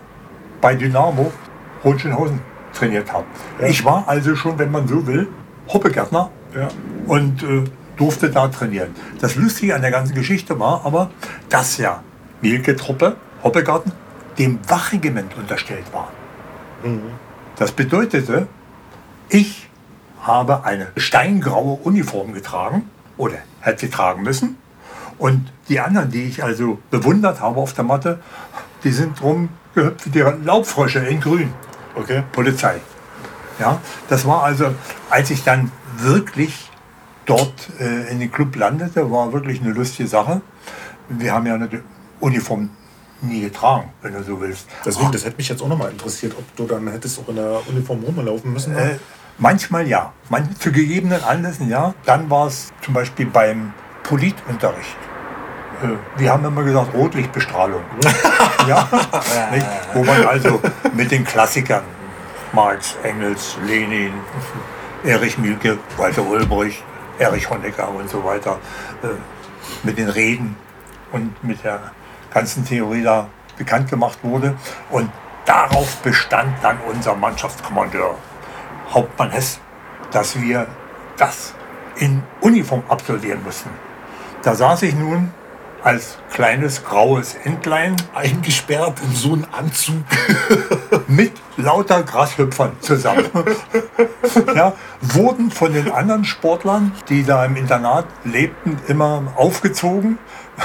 bei 0.61 0.77
Dynamo 0.77 1.33
Hohenschönhausen 1.83 2.41
trainiert 2.73 3.13
habe. 3.13 3.25
Ich 3.67 3.85
war 3.85 4.05
also 4.07 4.37
schon, 4.37 4.57
wenn 4.61 4.71
man 4.71 4.87
so 4.87 5.05
will, 5.09 5.27
Hoppelgärtner 5.67 6.31
Ja. 6.55 6.69
und 7.09 7.43
äh, 7.43 7.65
durfte 7.97 8.31
da 8.31 8.49
trainieren. 8.49 8.95
Das 9.21 9.37
Lustige 9.37 9.75
an 9.75 9.83
der 9.83 9.91
ganzen 9.91 10.15
Geschichte 10.15 10.59
war 10.59 10.85
aber, 10.85 11.11
dass 11.49 11.79
ja 11.79 12.03
Mielke 12.41 12.77
Truppe, 12.77 13.17
Hoppelgarten, 13.43 13.93
dem 14.39 14.59
Wachregiment 14.69 15.37
unterstellt 15.37 15.87
war. 15.93 16.11
Das 17.57 17.73
bedeutete, 17.73 18.47
ich 19.29 19.69
habe 20.23 20.65
eine 20.65 20.89
steingraue 20.97 21.79
Uniform 21.83 22.35
getragen 22.35 22.91
oder 23.17 23.37
hätte 23.61 23.87
sie 23.87 23.91
tragen 23.91 24.23
müssen. 24.23 24.57
Und 25.19 25.51
die 25.69 25.81
anderen, 25.81 26.11
die 26.11 26.25
ich 26.25 26.45
also 26.45 26.79
bewundert 26.91 27.41
habe 27.41 27.59
auf 27.59 27.73
der 27.73 27.85
Matte, 27.85 28.21
die 28.85 28.91
sind 28.91 29.19
drum 29.19 29.49
gehüpft 29.75 30.07
wie 30.07 30.11
die 30.11 30.25
Laubfrösche 30.45 30.99
in 31.01 31.21
grün. 31.21 31.53
Okay. 31.95 32.23
Polizei. 32.33 32.77
Ja, 33.59 33.81
das 34.09 34.27
war 34.27 34.43
also, 34.43 34.75
als 35.09 35.31
ich 35.31 35.43
dann 35.43 35.73
wirklich 35.97 36.71
dort 37.27 37.69
äh, 37.81 38.11
in 38.11 38.21
den 38.21 38.33
Club 38.33 38.57
landete, 38.57 39.11
war 39.11 39.33
wirklich 39.33 39.61
eine 39.61 39.73
lustige 39.73 40.09
Sache. 40.09 40.41
Wir 41.09 41.33
haben 41.33 41.47
ja 41.47 41.55
eine 41.55 41.69
Uniform 42.21 42.71
nie 43.21 43.43
getragen, 43.43 43.91
wenn 44.03 44.15
du 44.15 44.23
so 44.23 44.41
willst. 44.41 44.67
Deswegen, 44.85 45.13
das 45.13 45.25
hätte 45.25 45.37
mich 45.37 45.49
jetzt 45.49 45.63
auch 45.63 45.69
nochmal 45.69 45.91
interessiert, 45.91 46.35
ob 46.39 46.57
du 46.57 46.67
dann 46.67 46.89
hättest 46.89 47.19
auch 47.19 47.29
in 47.29 47.37
der 47.37 47.61
Uniform 47.69 48.03
rumlaufen 48.03 48.53
müssen. 48.53 48.75
ne? 48.75 48.93
Äh, 48.93 48.99
manchmal 49.39 49.87
ja, 49.87 50.13
Man, 50.29 50.55
zu 50.57 50.73
gegebenen 50.73 51.23
Anlässen 51.23 51.69
ja. 51.69 51.95
Dann 52.05 52.31
war 52.31 52.47
es 52.47 52.73
zum 52.83 52.95
Beispiel 52.95 53.27
beim 53.27 53.73
Politunterricht. 54.03 54.97
Äh, 55.83 56.21
wir 56.21 56.33
haben 56.33 56.45
immer 56.45 56.63
gesagt 56.63 56.95
Rotlichtbestrahlung. 56.95 57.83
ja, 58.69 58.89
wo 59.95 60.05
man 60.05 60.27
also 60.27 60.61
mit 60.95 61.11
den 61.11 61.25
Klassikern 61.25 61.85
Marx, 62.53 62.97
Engels, 63.03 63.57
Lenin, 63.67 64.13
Erich 65.05 65.37
Mielke, 65.39 65.79
Walter 65.97 66.27
Ulbricht, 66.27 66.83
Erich 67.19 67.49
Honecker 67.51 67.89
und 67.89 68.09
so 68.09 68.25
weiter 68.25 68.59
äh, 69.03 69.09
mit 69.83 69.99
den 69.99 70.09
Reden 70.09 70.57
und 71.13 71.43
mit 71.43 71.65
der 71.65 71.93
ganzen 72.33 72.65
Theorie 72.65 73.03
da 73.03 73.29
bekannt 73.57 73.89
gemacht 73.91 74.19
wurde. 74.23 74.55
Und 74.91 75.11
darauf 75.45 75.97
bestand 75.99 76.53
dann 76.63 76.79
unser 76.89 77.15
Mannschaftskommandeur, 77.15 78.15
Hauptmann 78.93 79.31
Hess, 79.31 79.61
dass 80.11 80.41
wir 80.41 80.67
das 81.17 81.55
in 81.97 82.23
Uniform 82.41 82.83
absolvieren 82.89 83.43
mussten. 83.43 83.71
Da 84.43 84.55
saß 84.55 84.83
ich 84.83 84.95
nun 84.95 85.33
als 85.83 86.19
kleines 86.33 86.85
graues 86.85 87.35
Entlein 87.45 87.97
Eingesperrt 88.15 89.01
in 89.01 89.15
so 89.15 89.33
einen 89.35 89.47
Anzug. 89.53 90.05
mit 91.09 91.33
lauter 91.57 92.03
Grashüpfern 92.03 92.73
zusammen. 92.81 93.25
ja, 94.55 94.75
wurden 95.01 95.51
von 95.51 95.73
den 95.73 95.91
anderen 95.91 96.25
Sportlern, 96.25 96.93
die 97.09 97.25
da 97.25 97.45
im 97.45 97.57
Internat 97.57 98.07
lebten, 98.25 98.79
immer 98.89 99.23
aufgezogen, 99.37 100.19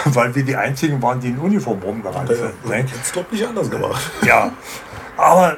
weil 0.06 0.36
wir 0.36 0.44
die 0.44 0.56
einzigen 0.56 1.02
waren, 1.02 1.20
die 1.20 1.30
in 1.30 1.40
Uniform 1.40 1.80
rumgerannt 1.84 2.30
sind. 2.30 2.66
ne? 2.66 2.80
Jetzt 2.80 3.16
doch 3.16 3.30
nicht 3.32 3.46
anders 3.46 3.70
gemacht. 3.70 4.12
Ja, 4.26 4.52
aber 5.18 5.54
äh, 5.54 5.56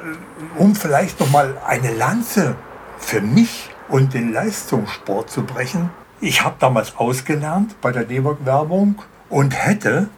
um 0.56 0.74
vielleicht 0.74 1.20
noch 1.20 1.30
mal 1.30 1.56
eine 1.66 1.92
Lanze 1.94 2.56
für 2.98 3.20
mich 3.20 3.70
und 3.88 4.14
den 4.14 4.32
Leistungssport 4.32 5.30
zu 5.30 5.42
brechen. 5.42 5.90
Ich 6.20 6.42
habe 6.42 6.56
damals 6.58 6.96
ausgelernt 6.96 7.76
bei 7.80 7.92
der 7.92 8.04
DEWAG-Werbung 8.04 9.02
und 9.28 9.52
hätte 9.52 10.08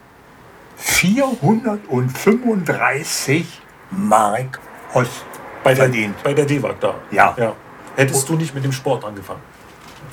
435 0.77 3.61
Mark 3.91 4.59
Ost 4.93 5.25
Bei 5.63 5.73
der, 5.73 5.85
verdient. 5.85 6.21
bei 6.23 6.33
der 6.33 6.45
DEWAG 6.45 6.79
da. 6.79 6.95
Ja. 7.11 7.35
ja. 7.37 7.53
Hättest 7.95 8.29
du 8.29 8.35
nicht 8.35 8.53
mit 8.53 8.63
dem 8.63 8.71
Sport 8.71 9.03
angefangen? 9.03 9.41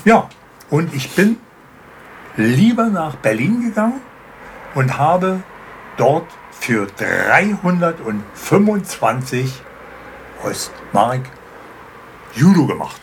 Ja, 0.05 0.29
und 0.71 0.95
ich 0.95 1.15
bin 1.15 1.37
lieber 2.37 2.87
nach 2.87 3.17
Berlin 3.17 3.61
gegangen 3.63 4.01
und 4.75 4.97
habe 4.99 5.43
dort 5.97 6.27
für 6.53 6.87
325 6.87 9.53
Ostmark 10.43 11.21
Judo 12.35 12.67
gemacht. 12.67 13.01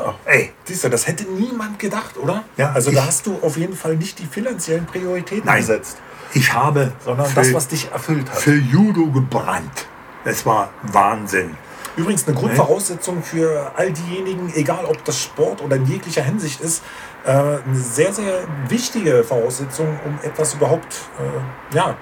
Ja. 0.00 0.14
Ey, 0.24 0.52
Siehst 0.64 0.84
du, 0.84 0.88
das 0.88 1.06
hätte 1.06 1.24
niemand 1.24 1.78
gedacht, 1.78 2.16
oder? 2.16 2.44
Ja, 2.56 2.72
Also 2.72 2.90
da 2.90 3.06
hast 3.06 3.26
du 3.26 3.38
auf 3.42 3.56
jeden 3.56 3.74
Fall 3.76 3.96
nicht 3.96 4.18
die 4.18 4.26
finanziellen 4.26 4.86
Prioritäten 4.86 5.46
Nein. 5.46 5.58
gesetzt, 5.60 5.98
ich 6.32 6.52
habe 6.52 6.92
sondern 7.04 7.26
für, 7.26 7.40
das, 7.40 7.52
was 7.52 7.68
dich 7.68 7.90
erfüllt 7.90 8.30
hat. 8.30 8.38
für 8.38 8.54
Judo 8.54 9.06
gebrannt. 9.06 9.86
Es 10.24 10.44
war 10.46 10.70
Wahnsinn. 10.82 11.56
Übrigens 11.96 12.26
eine 12.26 12.36
Grundvoraussetzung 12.36 13.22
für 13.22 13.72
all 13.76 13.90
diejenigen, 13.92 14.52
egal 14.54 14.84
ob 14.84 15.04
das 15.04 15.20
Sport 15.20 15.60
oder 15.60 15.76
in 15.76 15.86
jeglicher 15.86 16.22
Hinsicht 16.22 16.60
ist, 16.60 16.82
äh, 17.24 17.30
eine 17.30 17.60
sehr, 17.74 18.12
sehr 18.12 18.44
wichtige 18.68 19.24
Voraussetzung, 19.24 19.98
um 20.06 20.18
etwas 20.22 20.54
überhaupt 20.54 20.94
äh, 21.18 21.76
ja, 21.76 21.96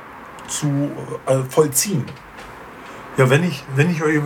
zu 0.46 0.90
äh, 1.26 1.38
vollziehen. 1.48 2.04
Ja, 3.16 3.30
wenn 3.30 3.42
ich, 3.42 3.64
wenn 3.74 3.90
ich 3.90 4.02
euch 4.02 4.16
äh, 4.16 4.20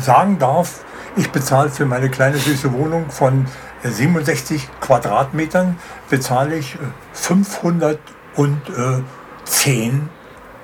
sagen 0.00 0.38
darf, 0.38 0.84
ich 1.16 1.30
bezahle 1.30 1.70
für 1.70 1.86
meine 1.86 2.10
kleine 2.10 2.38
süße 2.38 2.72
Wohnung 2.72 3.10
von 3.10 3.46
äh, 3.82 3.88
67 3.88 4.68
Quadratmetern, 4.80 5.78
bezahle 6.08 6.56
ich 6.56 6.76
äh, 6.76 6.78
510 7.12 10.08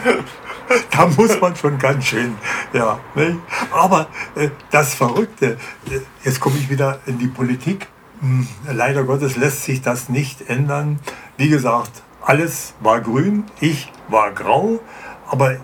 Da 0.90 1.06
muss 1.06 1.40
man 1.40 1.54
schon 1.56 1.78
ganz 1.78 2.06
schön, 2.06 2.36
ja. 2.72 2.98
Ne? 3.14 3.38
Aber 3.72 4.08
äh, 4.34 4.50
das 4.70 4.94
Verrückte, 4.94 5.56
äh, 5.90 6.00
jetzt 6.24 6.40
komme 6.40 6.56
ich 6.58 6.68
wieder 6.68 7.00
in 7.06 7.18
die 7.18 7.28
Politik. 7.28 7.86
Hm, 8.20 8.46
leider 8.66 9.04
Gottes 9.04 9.36
lässt 9.36 9.64
sich 9.64 9.82
das 9.82 10.08
nicht 10.08 10.48
ändern. 10.48 10.98
Wie 11.36 11.48
gesagt, 11.48 12.02
alles 12.20 12.74
war 12.80 13.00
grün, 13.00 13.44
ich 13.60 13.92
war 14.08 14.32
grau. 14.32 14.80
Aber 15.28 15.52
äh, 15.52 15.58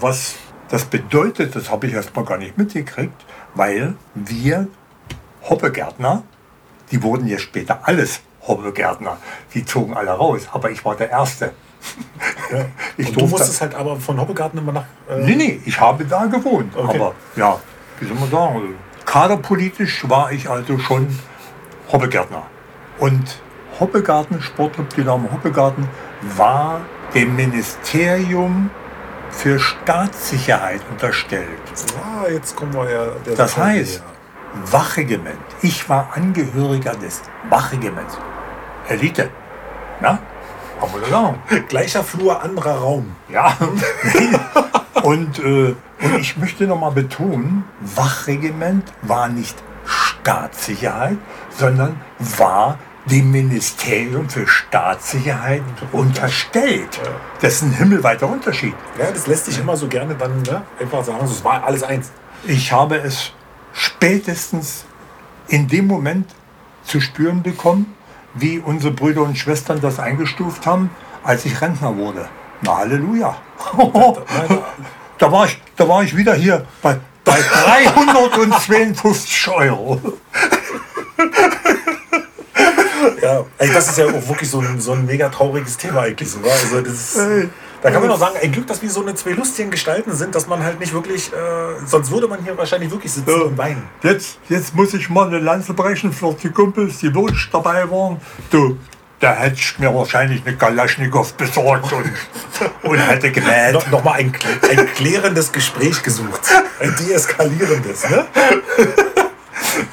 was 0.00 0.36
das 0.68 0.84
bedeutet, 0.84 1.56
das 1.56 1.70
habe 1.70 1.86
ich 1.86 1.94
erst 1.94 2.14
mal 2.14 2.24
gar 2.24 2.38
nicht 2.38 2.58
mitgekriegt, 2.58 3.24
weil 3.54 3.94
wir 4.14 4.68
Hoppegärtner, 5.48 6.24
die 6.90 7.02
wurden 7.02 7.26
ja 7.26 7.38
später 7.38 7.80
alles 7.84 8.20
Hoppegärtner, 8.46 9.16
die 9.54 9.64
zogen 9.64 9.94
alle 9.94 10.10
raus, 10.10 10.48
aber 10.52 10.70
ich 10.70 10.84
war 10.84 10.94
der 10.94 11.10
Erste. 11.10 11.52
Ich 12.96 13.08
Und 13.08 13.20
du 13.20 13.26
musstest 13.26 13.60
halt 13.60 13.74
aber 13.74 13.96
von 13.96 14.20
Hoppegarten 14.20 14.58
immer 14.58 14.72
nach. 14.72 14.84
Äh, 15.08 15.18
Nee, 15.24 15.36
nee, 15.36 15.60
ich 15.64 15.78
habe 15.80 16.04
da 16.04 16.26
gewohnt. 16.26 16.74
Okay. 16.76 16.96
Aber 16.96 17.14
ja, 17.36 17.58
wie 18.00 18.06
soll 18.06 18.16
man 18.16 18.30
sagen, 18.30 18.74
kaderpolitisch 19.04 20.08
war 20.08 20.32
ich 20.32 20.48
also 20.48 20.78
schon 20.78 21.06
Hobbegärtner. 21.92 22.44
Und 22.98 23.40
Hoppegarten, 23.78 24.42
Sportclub 24.42 24.92
Dynamo 24.94 25.30
Hoppegarten, 25.32 25.88
war 26.36 26.80
dem 27.14 27.36
Ministerium 27.36 28.70
für 29.30 29.58
Staatssicherheit 29.58 30.80
unterstellt. 30.90 31.46
Ah, 32.02 32.28
jetzt 32.28 32.56
kommen 32.56 32.74
wir 32.74 32.90
ja. 32.90 33.06
Das 33.36 33.56
heißt, 33.56 34.02
Wachregiment. 34.70 35.38
Ich 35.62 35.88
war 35.88 36.10
Angehöriger 36.14 36.94
des 36.94 37.22
Wachregiments. 37.48 38.18
Elite. 38.88 39.30
Na? 40.00 40.18
Näher. 41.08 41.34
Gleicher 41.68 42.04
Flur, 42.04 42.42
anderer 42.42 42.78
Raum. 42.78 43.16
Ja. 43.28 43.56
und, 45.02 45.38
äh, 45.38 45.74
und 46.02 46.18
ich 46.18 46.36
möchte 46.36 46.66
nochmal 46.66 46.92
betonen, 46.92 47.64
Wachregiment 47.80 48.92
war 49.02 49.28
nicht 49.28 49.56
Staatssicherheit, 49.84 51.18
sondern 51.50 52.00
war 52.18 52.78
dem 53.06 53.30
Ministerium 53.30 54.28
für 54.28 54.46
Staatssicherheit 54.46 55.62
unterstellt. 55.92 57.00
Das 57.40 57.54
ist 57.54 57.62
ein 57.62 57.72
himmelweiter 57.72 58.28
Unterschied. 58.28 58.74
Ja, 58.98 59.10
das 59.10 59.26
lässt 59.26 59.46
sich 59.46 59.58
immer 59.58 59.76
so 59.76 59.88
gerne 59.88 60.14
dann 60.14 60.42
ne, 60.42 60.62
einfach 60.78 61.02
sagen, 61.04 61.24
es 61.24 61.42
war 61.42 61.64
alles 61.64 61.82
eins. 61.82 62.10
Ich 62.44 62.70
habe 62.70 62.96
es 62.96 63.32
spätestens 63.72 64.84
in 65.48 65.68
dem 65.68 65.86
Moment 65.86 66.34
zu 66.84 67.00
spüren 67.00 67.42
bekommen, 67.42 67.94
wie 68.34 68.58
unsere 68.58 68.92
Brüder 68.92 69.22
und 69.22 69.36
Schwestern 69.36 69.80
das 69.80 69.98
eingestuft 69.98 70.66
haben, 70.66 70.90
als 71.24 71.44
ich 71.44 71.60
Rentner 71.60 71.96
wurde. 71.96 72.28
Na 72.62 72.78
Halleluja. 72.78 73.36
Da 75.18 75.32
war 75.32 75.46
ich, 75.46 75.60
da 75.76 75.88
war 75.88 76.04
ich 76.04 76.16
wieder 76.16 76.34
hier 76.34 76.64
bei, 76.80 76.96
bei 77.24 77.40
352 77.42 79.48
Euro. 79.48 80.00
Ja, 83.20 83.44
ey, 83.58 83.72
das 83.72 83.88
ist 83.88 83.98
ja 83.98 84.06
auch 84.06 84.28
wirklich 84.28 84.48
so 84.48 84.60
ein, 84.60 84.80
so 84.80 84.92
ein 84.92 85.04
mega 85.06 85.28
trauriges 85.28 85.76
Thema 85.76 86.02
eigentlich 86.02 86.30
sogar. 86.30 86.52
Also 86.52 86.80
das 86.80 87.16
ist. 87.16 87.48
Da 87.82 87.90
kann 87.90 88.02
man 88.02 88.10
auch 88.10 88.18
sagen, 88.18 88.36
ein 88.42 88.52
Glück, 88.52 88.66
dass 88.66 88.82
wir 88.82 88.90
so 88.90 89.02
eine 89.02 89.14
zwei 89.14 89.30
lustigen 89.30 89.70
Gestalten 89.70 90.12
sind, 90.12 90.34
dass 90.34 90.46
man 90.46 90.62
halt 90.62 90.80
nicht 90.80 90.92
wirklich, 90.92 91.32
äh, 91.32 91.36
sonst 91.86 92.10
würde 92.10 92.26
man 92.28 92.42
hier 92.42 92.56
wahrscheinlich 92.58 92.90
wirklich 92.90 93.12
sitzen 93.12 93.30
Ja. 93.30 93.44
und 93.44 93.56
weinen. 93.58 93.82
Jetzt, 94.02 94.38
jetzt 94.48 94.74
muss 94.74 94.94
ich 94.94 95.08
mal 95.08 95.26
eine 95.28 95.38
Lanze 95.38 95.74
brechen 95.74 96.12
für 96.12 96.34
die 96.34 96.50
Kumpels, 96.50 96.98
die 96.98 97.14
wirklich 97.14 97.48
dabei 97.52 97.88
waren. 97.90 98.20
Du, 98.50 98.78
da 99.20 99.32
hätte 99.34 99.56
ich 99.56 99.78
mir 99.78 99.92
wahrscheinlich 99.94 100.42
eine 100.46 100.56
Kalaschnikow 100.56 101.32
besorgt 101.34 101.92
und, 101.92 102.12
und 102.90 102.98
hätte 102.98 103.30
gemäht. 103.32 103.72
No, 103.72 103.82
Nochmal 103.90 104.20
ein, 104.20 104.32
ein 104.70 104.86
klärendes 104.94 105.50
Gespräch 105.52 106.02
gesucht. 106.02 106.40
Ein 106.80 106.94
deeskalierendes, 106.96 108.08
ne? 108.10 108.26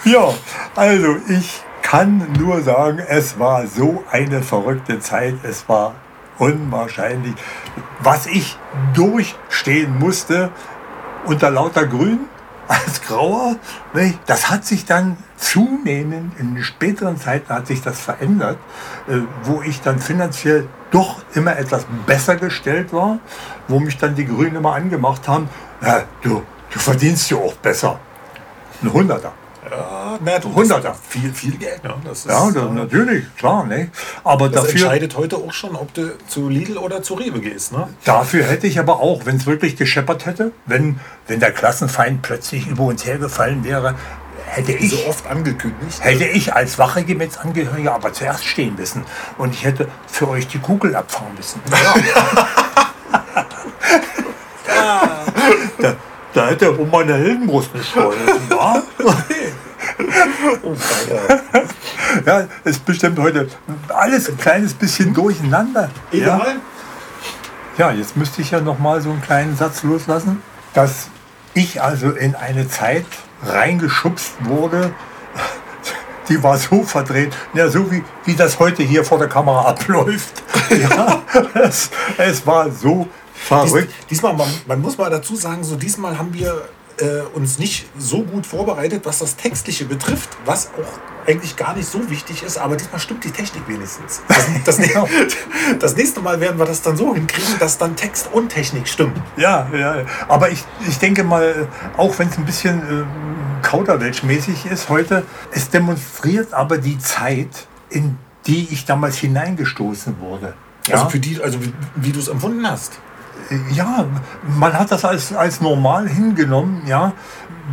Ja, 0.03 0.33
also 0.75 1.17
ich 1.27 1.61
kann 1.81 2.27
nur 2.39 2.61
sagen, 2.61 2.99
es 2.99 3.37
war 3.39 3.65
so 3.67 4.03
eine 4.11 4.41
verrückte 4.41 4.99
Zeit. 4.99 5.35
Es 5.43 5.67
war 5.67 5.95
unwahrscheinlich, 6.37 7.35
was 7.99 8.25
ich 8.27 8.57
durchstehen 8.93 9.97
musste 9.99 10.51
unter 11.25 11.49
lauter 11.49 11.87
Grün 11.87 12.19
als 12.67 13.01
grauer. 13.01 13.55
Nicht? 13.93 14.19
Das 14.25 14.49
hat 14.49 14.65
sich 14.65 14.85
dann 14.85 15.17
zunehmend 15.37 16.39
in 16.39 16.63
späteren 16.63 17.17
Zeiten 17.17 17.53
hat 17.53 17.67
sich 17.67 17.81
das 17.81 17.99
verändert, 17.99 18.57
äh, 19.07 19.19
wo 19.43 19.61
ich 19.61 19.81
dann 19.81 19.99
finanziell 19.99 20.67
doch 20.91 21.23
immer 21.33 21.57
etwas 21.57 21.85
besser 22.05 22.35
gestellt 22.37 22.93
war, 22.93 23.19
wo 23.67 23.79
mich 23.79 23.97
dann 23.97 24.15
die 24.15 24.25
Grünen 24.25 24.55
immer 24.55 24.75
angemacht 24.75 25.27
haben, 25.27 25.49
du, 26.21 26.41
du 26.71 26.79
verdienst 26.79 27.29
ja 27.29 27.37
auch 27.37 27.53
besser. 27.55 27.99
Ein 28.81 28.93
Hunderter. 28.93 29.33
Ja, 29.69 30.19
na, 30.23 30.39
du, 30.39 30.53
Hunderter. 30.53 30.95
Viel, 31.09 31.33
viel 31.33 31.57
Geld. 31.57 31.83
Ne? 31.83 31.93
Das 32.03 32.19
ist, 32.19 32.25
Ja, 32.25 32.45
das, 32.51 32.55
äh, 32.63 32.69
natürlich, 32.71 33.25
klar. 33.37 33.65
Ne? 33.65 33.89
Aber 34.23 34.49
das 34.49 34.63
dafür, 34.63 34.71
entscheidet 34.81 35.17
heute 35.17 35.37
auch 35.37 35.53
schon, 35.53 35.75
ob 35.75 35.93
du 35.93 36.17
zu 36.27 36.49
Lidl 36.49 36.77
oder 36.77 37.01
zu 37.03 37.15
Rewe 37.15 37.39
gehst. 37.39 37.71
Ne? 37.71 37.87
dafür 38.03 38.43
hätte 38.43 38.67
ich 38.67 38.79
aber 38.79 38.99
auch, 38.99 39.25
wenn 39.25 39.37
es 39.37 39.45
wirklich 39.45 39.75
gescheppert 39.75 40.25
hätte, 40.25 40.51
wenn, 40.65 40.99
wenn 41.27 41.39
der 41.39 41.51
Klassenfeind 41.51 42.21
plötzlich 42.21 42.67
über 42.67 42.83
uns 42.83 43.05
hergefallen 43.05 43.63
wäre, 43.63 43.95
hätte 44.47 44.71
ich, 44.73 44.91
So 44.91 45.07
oft 45.09 45.25
angekündigt. 45.27 46.03
hätte 46.03 46.25
ich 46.25 46.53
als 46.53 46.77
Wachegebietsangehöriger 46.77 47.93
aber 47.95 48.13
zuerst 48.13 48.45
stehen 48.45 48.75
müssen. 48.75 49.03
Und 49.37 49.53
ich 49.53 49.63
hätte 49.63 49.87
für 50.07 50.29
euch 50.29 50.47
die 50.47 50.59
Kugel 50.59 50.95
abfahren 50.95 51.33
müssen. 51.35 51.59
da, 51.69 51.77
da 56.35 56.47
hätte 56.47 56.71
um 56.71 56.91
meine 56.91 57.13
Heldenbrust 57.13 57.73
nicht 57.73 57.93
geholfen. 57.93 58.49
wa? 58.49 58.83
Ja, 62.25 62.47
ist 62.65 62.85
bestimmt 62.85 63.17
heute 63.19 63.47
alles 63.87 64.29
ein 64.29 64.37
kleines 64.37 64.73
bisschen 64.73 65.13
durcheinander. 65.13 65.89
Ja? 66.11 66.45
Ja, 67.77 67.91
jetzt 67.91 68.17
müsste 68.17 68.41
ich 68.41 68.51
ja 68.51 68.59
noch 68.59 68.79
mal 68.79 69.01
so 69.01 69.11
einen 69.11 69.21
kleinen 69.21 69.55
Satz 69.55 69.83
loslassen, 69.83 70.41
dass 70.73 71.07
ich 71.53 71.81
also 71.81 72.09
in 72.11 72.35
eine 72.35 72.67
Zeit 72.67 73.05
reingeschubst 73.43 74.33
wurde, 74.41 74.93
die 76.29 76.43
war 76.43 76.57
so 76.57 76.83
verdreht, 76.83 77.33
ja, 77.53 77.69
so 77.69 77.89
wie, 77.91 78.03
wie 78.25 78.35
das 78.35 78.59
heute 78.59 78.83
hier 78.83 79.05
vor 79.05 79.19
der 79.19 79.29
Kamera 79.29 79.61
abläuft. 79.69 80.43
Ja, 80.69 81.21
es, 81.53 81.91
es 82.17 82.45
war 82.45 82.71
so 82.71 83.07
verrückt. 83.45 83.91
Dies, 84.01 84.07
diesmal, 84.09 84.33
man, 84.33 84.47
man 84.67 84.81
muss 84.81 84.97
mal 84.97 85.09
dazu 85.09 85.35
sagen, 85.35 85.63
so 85.63 85.75
diesmal 85.75 86.17
haben 86.17 86.33
wir 86.33 86.67
äh, 86.97 87.21
uns 87.33 87.59
nicht 87.59 87.87
so 87.97 88.23
gut 88.23 88.45
vorbereitet, 88.45 89.05
was 89.05 89.19
das 89.19 89.35
Textliche 89.35 89.85
betrifft, 89.85 90.29
was 90.45 90.67
auch 90.67 91.27
eigentlich 91.27 91.55
gar 91.55 91.75
nicht 91.75 91.89
so 91.89 92.09
wichtig 92.09 92.43
ist, 92.43 92.57
aber 92.57 92.75
diesmal 92.75 92.99
stimmt 92.99 93.23
die 93.23 93.31
Technik 93.31 93.67
wenigstens. 93.67 94.21
Das, 94.27 94.45
das, 94.65 94.77
Genau. 94.77 95.07
das 95.79 95.95
nächste 95.95 96.21
Mal 96.21 96.39
werden 96.39 96.59
wir 96.59 96.65
das 96.65 96.81
dann 96.81 96.95
so 96.95 97.13
hinkriegen, 97.13 97.57
dass 97.59 97.77
dann 97.77 97.95
Text 97.95 98.29
und 98.31 98.49
Technik 98.49 98.87
stimmen. 98.87 99.21
Ja, 99.35 99.67
ja, 99.75 100.05
aber 100.27 100.51
ich, 100.51 100.63
ich 100.87 100.99
denke 100.99 101.23
mal, 101.23 101.67
auch 101.97 102.17
wenn 102.19 102.29
es 102.29 102.37
ein 102.37 102.45
bisschen 102.45 102.79
äh, 102.81 103.65
kauderwelschmäßig 103.65 104.67
ist 104.67 104.89
heute, 104.89 105.23
es 105.51 105.69
demonstriert 105.69 106.53
aber 106.53 106.77
die 106.77 106.99
Zeit, 106.99 107.67
in 107.89 108.17
die 108.45 108.67
ich 108.71 108.85
damals 108.85 109.17
hineingestoßen 109.17 110.19
wurde. 110.19 110.53
Ja? 110.87 110.95
Also 110.95 111.09
für 111.09 111.19
die, 111.19 111.41
also 111.41 111.61
wie, 111.63 111.73
wie 111.95 112.11
du 112.11 112.19
es 112.19 112.27
empfunden 112.27 112.69
hast. 112.69 112.93
Ja, 113.71 114.05
man 114.43 114.73
hat 114.73 114.91
das 114.91 115.05
als, 115.05 115.33
als 115.33 115.61
normal 115.61 116.07
hingenommen, 116.07 116.83
ja. 116.85 117.13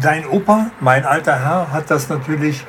Dein 0.00 0.26
Opa, 0.26 0.70
mein 0.80 1.04
alter 1.04 1.38
Herr, 1.38 1.70
hat 1.70 1.90
das 1.90 2.08
natürlich 2.08 2.64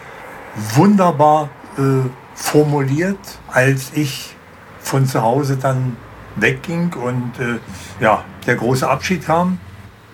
wunderbar 0.75 1.49
äh, 1.77 2.07
formuliert, 2.35 3.17
als 3.51 3.91
ich 3.93 4.35
von 4.79 5.05
zu 5.05 5.21
Hause 5.21 5.57
dann 5.57 5.95
wegging 6.35 6.93
und 6.93 7.39
äh, 7.39 7.59
ja, 7.99 8.23
der 8.45 8.55
große 8.55 8.89
Abschied 8.89 9.25
kam. 9.25 9.59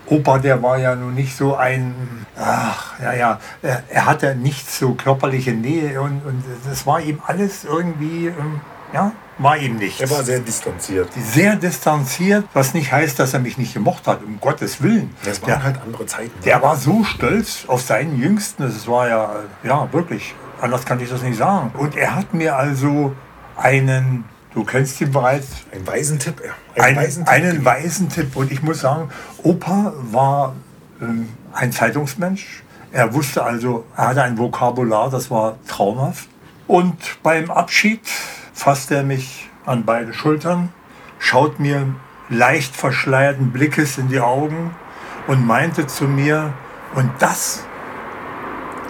Opa, 0.05 0.39
der 0.39 0.61
war 0.61 0.77
ja 0.77 0.95
nun 0.95 1.13
nicht 1.13 1.35
so 1.35 1.55
ein, 1.55 1.93
ach, 2.35 2.99
ja, 2.99 3.13
ja, 3.13 3.39
er, 3.61 3.83
er 3.89 4.05
hatte 4.05 4.35
nicht 4.35 4.69
so 4.69 4.93
körperliche 4.93 5.53
Nähe 5.53 6.01
und, 6.01 6.25
und 6.25 6.43
das 6.67 6.85
war 6.87 6.99
ihm 6.99 7.21
alles 7.25 7.63
irgendwie, 7.63 8.27
ähm, 8.27 8.61
ja, 8.91 9.11
war 9.39 9.57
ihm 9.57 9.77
nicht 9.77 9.99
Er 10.01 10.09
war 10.09 10.23
sehr 10.23 10.39
distanziert. 10.39 11.09
sehr 11.33 11.55
distanziert, 11.55 12.45
was 12.53 12.73
nicht 12.73 12.91
heißt, 12.91 13.17
dass 13.19 13.33
er 13.33 13.39
mich 13.39 13.57
nicht 13.57 13.73
gemocht 13.73 14.05
hat, 14.07 14.23
um 14.23 14.39
Gottes 14.39 14.81
Willen. 14.81 15.09
Das 15.23 15.41
waren 15.41 15.47
der, 15.47 15.63
halt 15.63 15.81
andere 15.81 16.05
Zeiten. 16.05 16.31
der 16.45 16.61
war 16.61 16.75
so 16.75 17.03
stolz 17.03 17.63
auf 17.67 17.81
seinen 17.81 18.19
Jüngsten, 18.21 18.63
das 18.63 18.87
war 18.87 19.07
ja, 19.07 19.35
ja, 19.63 19.91
wirklich, 19.91 20.35
anders 20.61 20.85
kann 20.85 20.99
ich 20.99 21.09
das 21.09 21.23
nicht 21.23 21.37
sagen. 21.37 21.71
Und 21.77 21.95
er 21.95 22.15
hat 22.15 22.33
mir 22.33 22.55
also 22.55 23.15
einen, 23.57 24.25
du 24.53 24.63
kennst 24.63 24.99
ihn 25.01 25.11
bereits, 25.11 25.47
Ein 25.73 25.87
Waisentipp. 25.87 26.41
ja. 26.45 26.83
einen, 26.83 26.97
Waisentipp 26.97 27.29
einen 27.33 27.45
gegeben. 27.47 27.65
weisen 27.65 28.09
Tipp. 28.09 28.35
Und 28.35 28.51
ich 28.51 28.61
muss 28.61 28.81
sagen, 28.81 29.09
Opa 29.43 29.93
war 30.11 30.53
ähm, 31.01 31.29
ein 31.53 31.71
Zeitungsmensch. 31.71 32.63
Er 32.91 33.13
wusste 33.13 33.43
also, 33.43 33.85
er 33.95 34.07
hatte 34.07 34.23
ein 34.23 34.37
Vokabular, 34.37 35.09
das 35.09 35.29
war 35.31 35.57
traumhaft. 35.67 36.27
Und 36.67 36.97
beim 37.23 37.49
Abschied 37.51 38.01
fasste 38.59 38.95
er 38.95 39.03
mich 39.03 39.49
an 39.65 39.85
beide 39.85 40.13
Schultern, 40.13 40.69
schaut 41.17 41.59
mir 41.59 41.95
leicht 42.29 42.75
verschleierten 42.75 43.51
Blickes 43.51 43.97
in 43.97 44.09
die 44.09 44.19
Augen 44.19 44.75
und 45.27 45.45
meinte 45.47 45.87
zu 45.87 46.05
mir, 46.05 46.53
und 46.93 47.09
das 47.19 47.63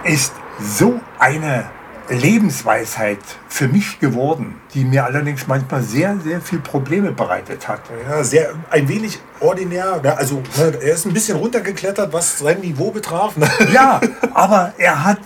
ist 0.03 0.33
so 0.59 0.99
eine 1.19 1.69
Lebensweisheit 2.09 3.19
für 3.47 3.67
mich 3.67 3.99
geworden, 3.99 4.59
die 4.73 4.83
mir 4.83 5.05
allerdings 5.05 5.45
manchmal 5.47 5.83
sehr, 5.83 6.17
sehr 6.19 6.41
viel 6.41 6.59
Probleme 6.59 7.11
bereitet 7.11 7.67
hat. 7.67 7.81
Ja, 8.09 8.23
sehr, 8.23 8.53
ein 8.71 8.89
wenig 8.89 9.19
ordinär. 9.39 10.01
Ja, 10.03 10.15
also 10.15 10.41
ne, 10.57 10.79
er 10.81 10.93
ist 10.93 11.05
ein 11.05 11.13
bisschen 11.13 11.37
runtergeklettert, 11.37 12.11
was 12.11 12.39
sein 12.39 12.61
Niveau 12.61 12.89
betraf. 12.89 13.37
Ne? 13.37 13.47
Ja, 13.71 14.01
aber 14.33 14.73
er 14.77 15.03
hat 15.03 15.19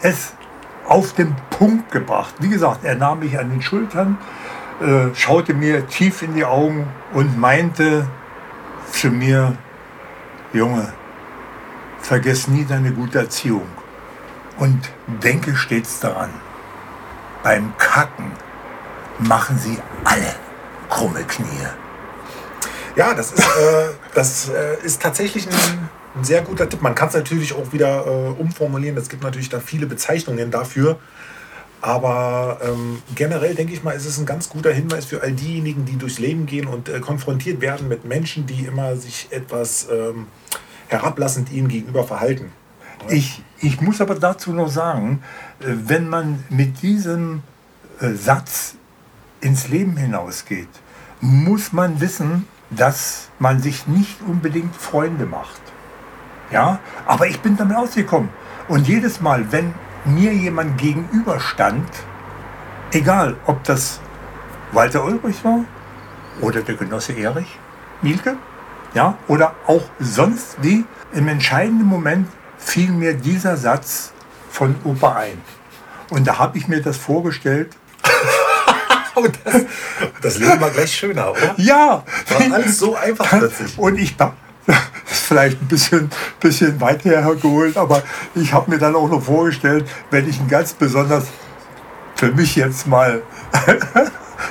es 0.00 0.32
auf 0.90 1.12
den 1.12 1.36
Punkt 1.50 1.92
gebracht. 1.92 2.34
Wie 2.40 2.48
gesagt, 2.48 2.84
er 2.84 2.96
nahm 2.96 3.20
mich 3.20 3.38
an 3.38 3.48
den 3.48 3.62
Schultern, 3.62 4.18
äh, 4.80 5.14
schaute 5.14 5.54
mir 5.54 5.86
tief 5.86 6.20
in 6.22 6.34
die 6.34 6.44
Augen 6.44 6.88
und 7.12 7.38
meinte 7.38 8.08
zu 8.90 9.08
mir, 9.08 9.56
Junge, 10.52 10.92
vergiss 12.00 12.48
nie 12.48 12.64
deine 12.64 12.90
gute 12.90 13.20
Erziehung 13.20 13.68
und 14.58 14.90
denke 15.22 15.54
stets 15.54 16.00
daran, 16.00 16.30
beim 17.44 17.72
Kacken 17.78 18.32
machen 19.20 19.58
sie 19.60 19.78
alle 20.02 20.34
krumme 20.88 21.22
Knie. 21.22 21.46
Ja, 22.96 23.14
das 23.14 23.30
ist, 23.30 23.44
äh, 23.44 23.90
das 24.14 24.48
äh, 24.48 24.84
ist 24.84 25.00
tatsächlich 25.00 25.46
ein, 25.46 25.88
ein 26.14 26.24
sehr 26.24 26.42
guter 26.42 26.68
Tipp. 26.68 26.82
Man 26.82 26.94
kann 26.94 27.08
es 27.08 27.14
natürlich 27.14 27.52
auch 27.52 27.72
wieder 27.72 28.06
äh, 28.06 28.40
umformulieren. 28.40 28.96
Es 28.96 29.08
gibt 29.08 29.22
natürlich 29.22 29.48
da 29.48 29.60
viele 29.60 29.86
Bezeichnungen 29.86 30.50
dafür. 30.50 30.98
Aber 31.82 32.58
ähm, 32.62 33.02
generell 33.14 33.54
denke 33.54 33.72
ich 33.72 33.82
mal, 33.82 33.92
ist 33.92 34.04
es 34.04 34.18
ein 34.18 34.26
ganz 34.26 34.48
guter 34.48 34.72
Hinweis 34.72 35.06
für 35.06 35.22
all 35.22 35.32
diejenigen, 35.32 35.86
die 35.86 35.96
durchs 35.96 36.18
Leben 36.18 36.44
gehen 36.46 36.66
und 36.66 36.88
äh, 36.88 37.00
konfrontiert 37.00 37.60
werden 37.60 37.88
mit 37.88 38.04
Menschen, 38.04 38.46
die 38.46 38.66
immer 38.66 38.96
sich 38.96 39.28
etwas 39.30 39.88
ähm, 39.90 40.26
herablassend 40.88 41.50
ihnen 41.50 41.68
gegenüber 41.68 42.04
verhalten. 42.04 42.52
Ich, 43.08 43.42
ich 43.60 43.80
muss 43.80 44.02
aber 44.02 44.14
dazu 44.14 44.52
noch 44.52 44.68
sagen, 44.68 45.22
äh, 45.60 45.64
wenn 45.68 46.08
man 46.08 46.44
mit 46.50 46.82
diesem 46.82 47.42
äh, 48.00 48.12
Satz 48.12 48.74
ins 49.40 49.68
Leben 49.68 49.96
hinausgeht, 49.96 50.68
muss 51.22 51.72
man 51.72 52.00
wissen, 52.00 52.46
dass 52.68 53.28
man 53.38 53.62
sich 53.62 53.86
nicht 53.86 54.20
unbedingt 54.26 54.76
Freunde 54.76 55.24
macht. 55.24 55.60
Ja, 56.50 56.80
aber 57.06 57.26
ich 57.26 57.40
bin 57.40 57.56
damit 57.56 57.76
ausgekommen. 57.76 58.28
Und 58.68 58.86
jedes 58.88 59.20
Mal, 59.20 59.44
wenn 59.50 59.74
mir 60.04 60.32
jemand 60.32 60.78
gegenüberstand, 60.78 61.88
egal 62.92 63.36
ob 63.46 63.62
das 63.64 64.00
Walter 64.72 65.04
Ulrich 65.04 65.44
war 65.44 65.64
oder 66.40 66.62
der 66.62 66.74
Genosse 66.74 67.12
Erich 67.12 67.58
Mielke, 68.02 68.36
ja, 68.94 69.16
oder 69.28 69.54
auch 69.66 69.82
sonst 70.00 70.56
wie, 70.62 70.84
im 71.12 71.28
entscheidenden 71.28 71.86
Moment 71.86 72.28
fiel 72.58 72.90
mir 72.90 73.14
dieser 73.14 73.56
Satz 73.56 74.12
von 74.50 74.74
Opa 74.84 75.16
ein. 75.16 75.40
Und 76.10 76.26
da 76.26 76.38
habe 76.38 76.58
ich 76.58 76.66
mir 76.66 76.82
das 76.82 76.96
vorgestellt. 76.96 77.76
Und 79.14 79.38
das, 79.44 79.62
das 80.22 80.38
Leben 80.38 80.60
war 80.60 80.70
gleich 80.70 80.92
schöner, 80.94 81.30
oder? 81.32 81.54
Ja, 81.56 82.04
War 82.28 82.52
alles 82.52 82.78
so 82.78 82.96
einfach 82.96 83.28
plötzlich. 83.28 83.78
und 83.78 83.96
ich 83.98 84.16
vielleicht 85.30 85.62
ein 85.62 85.68
bisschen, 85.68 86.10
bisschen 86.40 86.80
weit 86.80 87.04
hergeholt, 87.04 87.76
aber 87.76 88.02
ich 88.34 88.52
habe 88.52 88.68
mir 88.68 88.78
dann 88.78 88.96
auch 88.96 89.08
noch 89.08 89.22
vorgestellt, 89.22 89.88
wenn 90.10 90.28
ich 90.28 90.40
ihn 90.40 90.48
ganz 90.48 90.72
besonders 90.72 91.26
für 92.16 92.32
mich 92.32 92.56
jetzt 92.56 92.88
mal 92.88 93.22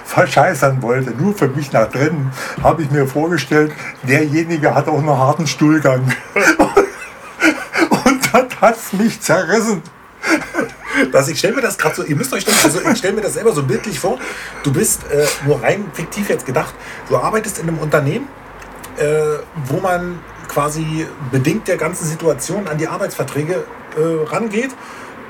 verscheißern 0.05 0.81
wollte, 0.81 1.11
nur 1.11 1.35
für 1.35 1.49
mich 1.49 1.73
nach 1.73 1.89
drinnen, 1.89 2.31
habe 2.63 2.83
ich 2.83 2.91
mir 2.91 3.05
vorgestellt, 3.05 3.73
derjenige 4.03 4.73
hat 4.73 4.87
auch 4.87 4.99
einen 4.99 5.09
harten 5.09 5.47
Stuhlgang. 5.47 6.13
Und 8.05 8.33
das 8.33 8.61
hat 8.61 8.77
mich 8.93 9.19
zerrissen. 9.19 9.81
Das, 11.11 11.27
ich 11.27 11.39
stelle 11.39 11.55
mir 11.55 11.61
das 11.61 11.77
gerade 11.77 11.95
so, 11.95 12.03
ihr 12.03 12.15
müsst 12.15 12.31
euch 12.31 12.45
das, 12.45 12.63
also 12.63 12.79
ich 12.89 12.97
stelle 12.97 13.15
mir 13.15 13.21
das 13.21 13.33
selber 13.33 13.51
so 13.51 13.63
bildlich 13.63 13.99
vor. 13.99 14.17
Du 14.63 14.71
bist 14.71 15.01
äh, 15.11 15.25
nur 15.45 15.61
rein 15.61 15.85
fiktiv 15.93 16.29
jetzt 16.29 16.45
gedacht, 16.45 16.73
du 17.09 17.17
arbeitest 17.17 17.59
in 17.59 17.67
einem 17.67 17.79
Unternehmen, 17.79 18.29
äh, 18.97 19.39
wo 19.65 19.81
man 19.81 20.19
quasi 20.59 21.07
bedingt 21.31 21.69
der 21.69 21.77
ganzen 21.77 22.05
Situation 22.05 22.67
an 22.67 22.77
die 22.77 22.89
Arbeitsverträge 22.89 23.63
äh, 23.95 24.29
rangeht 24.29 24.71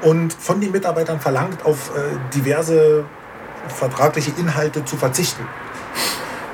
und 0.02 0.34
von 0.34 0.60
den 0.60 0.72
Mitarbeitern 0.72 1.20
verlangt, 1.20 1.63
auf 1.65 1.92
äh, 1.96 2.00
diverse 2.34 3.06
vertragliche 3.68 4.32
Inhalte 4.39 4.84
zu 4.86 4.98
verzichten. 4.98 5.46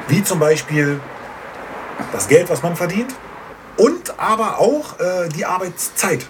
Wie 0.10 0.22
zum 0.26 0.40
Beispiel 0.40 1.00
das 2.12 2.28
Geld, 2.28 2.50
was 2.50 2.64
man 2.64 2.76
verdient 2.76 3.16
und 3.78 4.20
aber 4.20 4.60
auch 4.60 5.00
äh, 5.00 5.30
die 5.30 5.46
Arbeitszeit. 5.46 6.28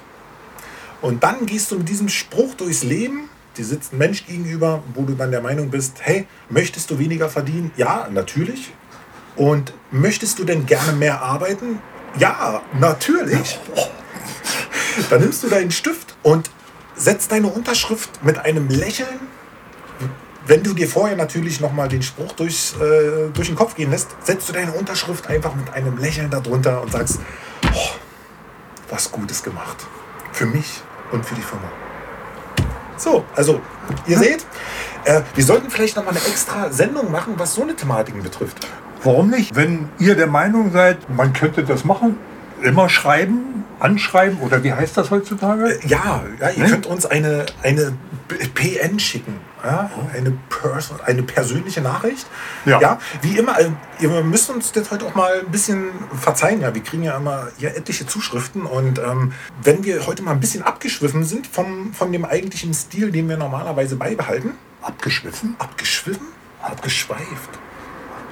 Und 1.01 1.23
dann 1.23 1.47
gehst 1.47 1.71
du 1.71 1.79
mit 1.79 1.89
diesem 1.89 2.09
Spruch 2.09 2.53
durchs 2.53 2.83
Leben, 2.83 3.27
dir 3.57 3.65
sitzt 3.65 3.91
ein 3.91 3.97
Mensch 3.97 4.27
gegenüber, 4.27 4.83
wo 4.93 5.01
du 5.01 5.13
dann 5.13 5.31
der 5.31 5.41
Meinung 5.41 5.71
bist, 5.71 5.97
hey, 6.01 6.27
möchtest 6.49 6.91
du 6.91 6.99
weniger 6.99 7.27
verdienen? 7.27 7.71
Ja, 7.75 8.07
natürlich. 8.11 8.71
Und 9.35 9.73
möchtest 9.89 10.37
du 10.37 10.43
denn 10.43 10.67
gerne 10.67 10.93
mehr 10.93 11.23
arbeiten? 11.23 11.79
Ja, 12.17 12.61
natürlich. 12.79 13.59
Dann 15.09 15.21
nimmst 15.21 15.43
du 15.43 15.49
deinen 15.49 15.71
Stift 15.71 16.15
und 16.23 16.49
setzt 16.95 17.31
deine 17.31 17.47
Unterschrift 17.47 18.23
mit 18.23 18.39
einem 18.39 18.69
Lächeln. 18.69 19.19
Wenn 20.47 20.63
du 20.63 20.73
dir 20.73 20.87
vorher 20.87 21.17
natürlich 21.17 21.59
nochmal 21.59 21.89
den 21.89 22.03
Spruch 22.03 22.31
durchs, 22.33 22.73
äh, 22.73 23.29
durch 23.33 23.47
den 23.47 23.55
Kopf 23.55 23.75
gehen 23.75 23.89
lässt, 23.89 24.09
setzt 24.23 24.47
du 24.47 24.53
deine 24.53 24.71
Unterschrift 24.73 25.27
einfach 25.27 25.55
mit 25.55 25.73
einem 25.73 25.97
Lächeln 25.97 26.29
darunter 26.29 26.81
und 26.81 26.91
sagst, 26.91 27.19
oh, 27.73 27.89
was 28.89 29.11
Gutes 29.11 29.43
gemacht. 29.43 29.85
Für 30.31 30.45
mich 30.45 30.81
und 31.11 31.25
für 31.25 31.35
die 31.35 31.41
Firma. 31.41 31.71
So, 32.97 33.25
also 33.35 33.59
ihr 34.07 34.17
seht, 34.17 34.45
äh, 35.03 35.21
wir 35.33 35.43
sollten 35.43 35.69
vielleicht 35.69 35.95
nochmal 35.95 36.15
eine 36.15 36.25
extra 36.25 36.71
Sendung 36.71 37.11
machen, 37.11 37.33
was 37.37 37.55
so 37.55 37.63
eine 37.63 37.75
Thematiken 37.75 38.21
betrifft. 38.23 38.67
Warum 39.05 39.29
nicht? 39.29 39.55
Wenn 39.55 39.87
ihr 39.99 40.15
der 40.15 40.27
Meinung 40.27 40.71
seid, 40.71 40.97
man 41.15 41.31
könnte 41.33 41.63
das 41.63 41.85
machen, 41.85 42.17
immer 42.63 42.89
schreiben, 42.89 43.63
anschreiben 43.79 44.39
oder 44.39 44.63
wie 44.63 44.73
heißt 44.73 44.97
das 44.97 45.11
heutzutage? 45.11 45.75
Äh, 45.75 45.87
Ja, 45.87 46.23
ja 46.39 46.49
ihr 46.49 46.63
Ne? 46.63 46.69
könnt 46.69 46.85
uns 46.87 47.05
eine, 47.05 47.45
eine 47.63 47.93
PN 48.55 48.99
schicken. 48.99 49.39
Ja, 49.63 49.89
eine, 50.13 50.31
Person, 50.49 50.97
eine 51.05 51.23
persönliche 51.23 51.81
Nachricht. 51.81 52.27
Ja. 52.65 52.99
wie 53.21 53.37
immer, 53.37 53.59
äh, 53.59 53.69
ihr 53.99 54.09
müsst 54.23 54.49
uns 54.51 54.71
das 54.71 54.91
heute 54.91 55.05
auch 55.05 55.15
mal 55.15 55.39
ein 55.39 55.51
bisschen 55.51 55.85
verzeihen. 56.19 56.61
Ja, 56.61 56.73
wir 56.73 56.83
kriegen 56.83 57.01
ja 57.03 57.17
immer 57.17 57.47
hier 57.57 57.75
etliche 57.75 58.05
Zuschriften 58.05 58.63
und 58.63 58.99
ähm, 58.99 59.33
wenn 59.63 59.83
wir 59.83 60.05
heute 60.05 60.21
mal 60.23 60.31
ein 60.31 60.39
bisschen 60.39 60.61
abgeschwiffen 60.63 61.23
sind 61.23 61.47
vom, 61.47 61.93
von 61.93 62.11
dem 62.11 62.25
eigentlichen 62.25 62.73
Stil, 62.75 63.11
den 63.11 63.27
wir 63.29 63.37
normalerweise 63.37 63.95
beibehalten, 63.95 64.51
Abgeschwiffen? 64.83 65.55
abgeschwiffen, 65.59 66.27
abgeschweift. 66.61 67.49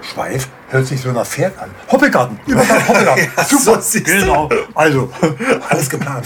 Schweif 0.01 0.49
hört 0.73 0.88
sich 0.88 1.01
so 1.01 1.12
nach 1.12 1.25
Pferd 1.25 1.57
an. 1.59 1.69
Hoppelgarten, 1.91 2.39
Übergang 2.45 2.88
Hoppelgarten. 2.88 3.31
Ja, 3.38 3.43
Super, 3.45 3.81
so 3.81 3.99
genau. 4.01 4.49
Also, 4.73 5.12
Alles 5.69 5.89
geplant. 5.89 6.25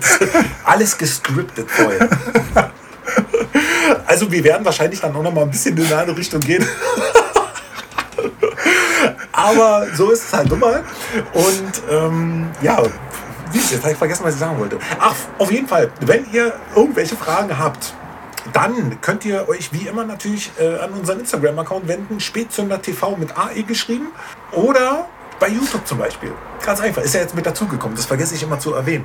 Alles 0.64 0.96
gescriptet 0.96 1.70
vorher. 1.70 2.08
Also 4.06 4.30
wir 4.30 4.42
werden 4.42 4.64
wahrscheinlich 4.64 5.00
dann 5.00 5.14
auch 5.14 5.22
noch 5.22 5.32
mal 5.32 5.42
ein 5.42 5.50
bisschen 5.50 5.76
in 5.76 5.86
eine 5.86 5.96
andere 5.96 6.16
Richtung 6.16 6.40
gehen. 6.40 6.66
Aber 9.32 9.86
so 9.94 10.10
ist 10.10 10.24
es 10.24 10.32
halt 10.32 10.48
nun 10.48 10.58
mal. 10.58 10.82
Und 11.34 11.82
ähm, 11.90 12.48
ja, 12.62 12.82
jetzt 13.52 13.82
habe 13.82 13.92
ich 13.92 13.98
vergessen, 13.98 14.24
was 14.24 14.34
ich 14.34 14.40
sagen 14.40 14.58
wollte. 14.58 14.78
Ach, 14.98 15.14
auf 15.38 15.52
jeden 15.52 15.68
Fall, 15.68 15.90
wenn 16.00 16.24
ihr 16.32 16.54
irgendwelche 16.74 17.16
Fragen 17.16 17.56
habt, 17.56 17.94
dann 18.52 19.00
könnt 19.00 19.24
ihr 19.24 19.48
euch 19.48 19.72
wie 19.72 19.86
immer 19.88 20.04
natürlich 20.04 20.50
äh, 20.58 20.78
an 20.78 20.92
unseren 20.92 21.20
Instagram-Account 21.20 21.88
wenden, 21.88 22.20
Spätzünder 22.20 22.80
TV 22.80 23.16
mit 23.16 23.36
AE 23.36 23.62
geschrieben 23.62 24.08
oder 24.52 25.06
bei 25.38 25.48
YouTube 25.48 25.86
zum 25.86 25.98
Beispiel. 25.98 26.32
Ganz 26.64 26.80
einfach, 26.80 27.02
ist 27.02 27.14
ja 27.14 27.20
jetzt 27.20 27.34
mit 27.34 27.46
dazugekommen, 27.46 27.96
das 27.96 28.06
vergesse 28.06 28.34
ich 28.34 28.42
immer 28.42 28.58
zu 28.58 28.74
erwähnen. 28.74 29.04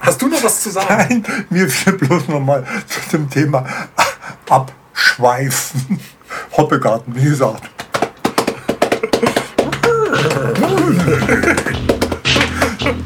Hast 0.00 0.20
du 0.20 0.28
noch 0.28 0.42
was 0.42 0.62
zu 0.62 0.70
sagen? 0.70 0.86
nein, 0.88 1.24
mir 1.50 1.68
fiel 1.68 1.92
bloß 1.92 2.28
noch 2.28 2.40
mal 2.40 2.64
zu 2.86 3.16
dem 3.16 3.30
Thema 3.30 3.64
Abschweifen. 4.48 6.00
Hoppelgarten, 6.56 7.14
wie 7.14 7.24
gesagt. 7.24 7.70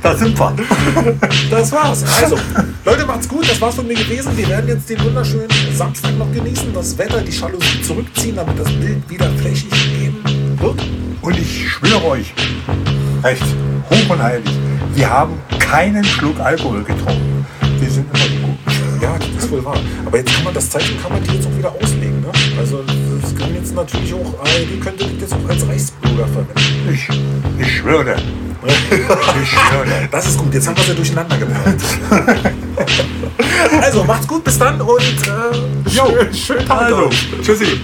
Da 0.07 0.17
sind 0.17 0.39
wir. 0.39 0.55
Das 1.51 1.73
war's. 1.73 2.05
Also, 2.23 2.37
Leute, 2.85 3.07
macht's 3.07 3.29
gut. 3.29 3.49
Das 3.51 3.61
war's 3.61 3.75
von 3.75 3.89
mir 3.89 3.97
gewesen. 3.97 4.37
Wir 4.37 4.49
werden 4.49 4.69
jetzt 4.69 4.89
den 4.89 5.03
wunderschönen 5.03 5.49
Samstag 5.75 6.17
noch 6.17 6.33
genießen, 6.33 6.73
das 6.73 6.97
Wetter, 6.97 7.21
die 7.23 7.33
Jalousie 7.33 7.83
zurückziehen, 7.83 8.37
damit 8.37 8.57
das 8.57 8.69
Bild 8.69 9.11
wieder 9.11 9.29
flächig 9.33 9.73
eben 10.01 10.23
wird. 10.61 10.81
Und 11.23 11.37
ich 11.37 11.69
schwöre 11.69 12.05
euch, 12.05 12.33
recht 13.25 13.43
hoch 13.91 14.11
und 14.11 14.23
heilig, 14.23 14.49
wir 14.95 15.11
haben 15.11 15.41
keinen 15.59 16.05
Schluck 16.05 16.39
Alkohol 16.39 16.85
getrunken. 16.85 17.45
Wir 17.81 17.91
sind 17.91 18.07
immer 18.15 18.47
gut. 18.47 19.03
Ja, 19.03 19.19
das 19.19 19.45
ist 19.45 19.51
wohl 19.51 19.65
wahr. 19.65 19.77
Aber 20.07 20.19
jetzt 20.19 20.33
kann 20.35 20.45
man 20.45 20.55
das 20.55 20.71
Zeichen 20.71 21.03
kann 21.03 21.13
man 21.13 21.23
die 21.25 21.35
jetzt 21.35 21.49
auch 21.49 21.59
wieder 21.59 21.73
auslegen. 21.73 22.21
Ne? 22.21 22.29
Also 22.59 22.85
natürlich 23.77 24.15
auch, 24.15 24.41
ARD 24.41 24.81
könnte 24.81 25.05
das 25.05 25.13
jetzt 25.21 25.35
auch 25.35 25.49
als 25.49 25.69
Reichsbürger 25.69 26.27
verwenden. 26.27 26.91
Ich, 26.93 27.09
ich 27.61 27.77
schwöre. 27.77 28.17
Ich 29.43 29.49
schwöre. 29.51 30.09
Das 30.11 30.27
ist 30.27 30.39
gut, 30.39 30.53
jetzt 30.53 30.67
haben 30.67 30.77
wir 30.77 30.83
sie 30.83 30.95
durcheinander 30.95 31.37
gebracht. 31.37 31.77
also 33.81 34.03
macht's 34.03 34.27
gut, 34.27 34.43
bis 34.43 34.59
dann 34.59 34.81
und 34.81 34.99
äh, 34.99 35.91
Jo, 35.91 36.09
schönen 36.33 36.67
Tag 36.67 36.83
Also, 36.83 37.11
tschüssi. 37.43 37.81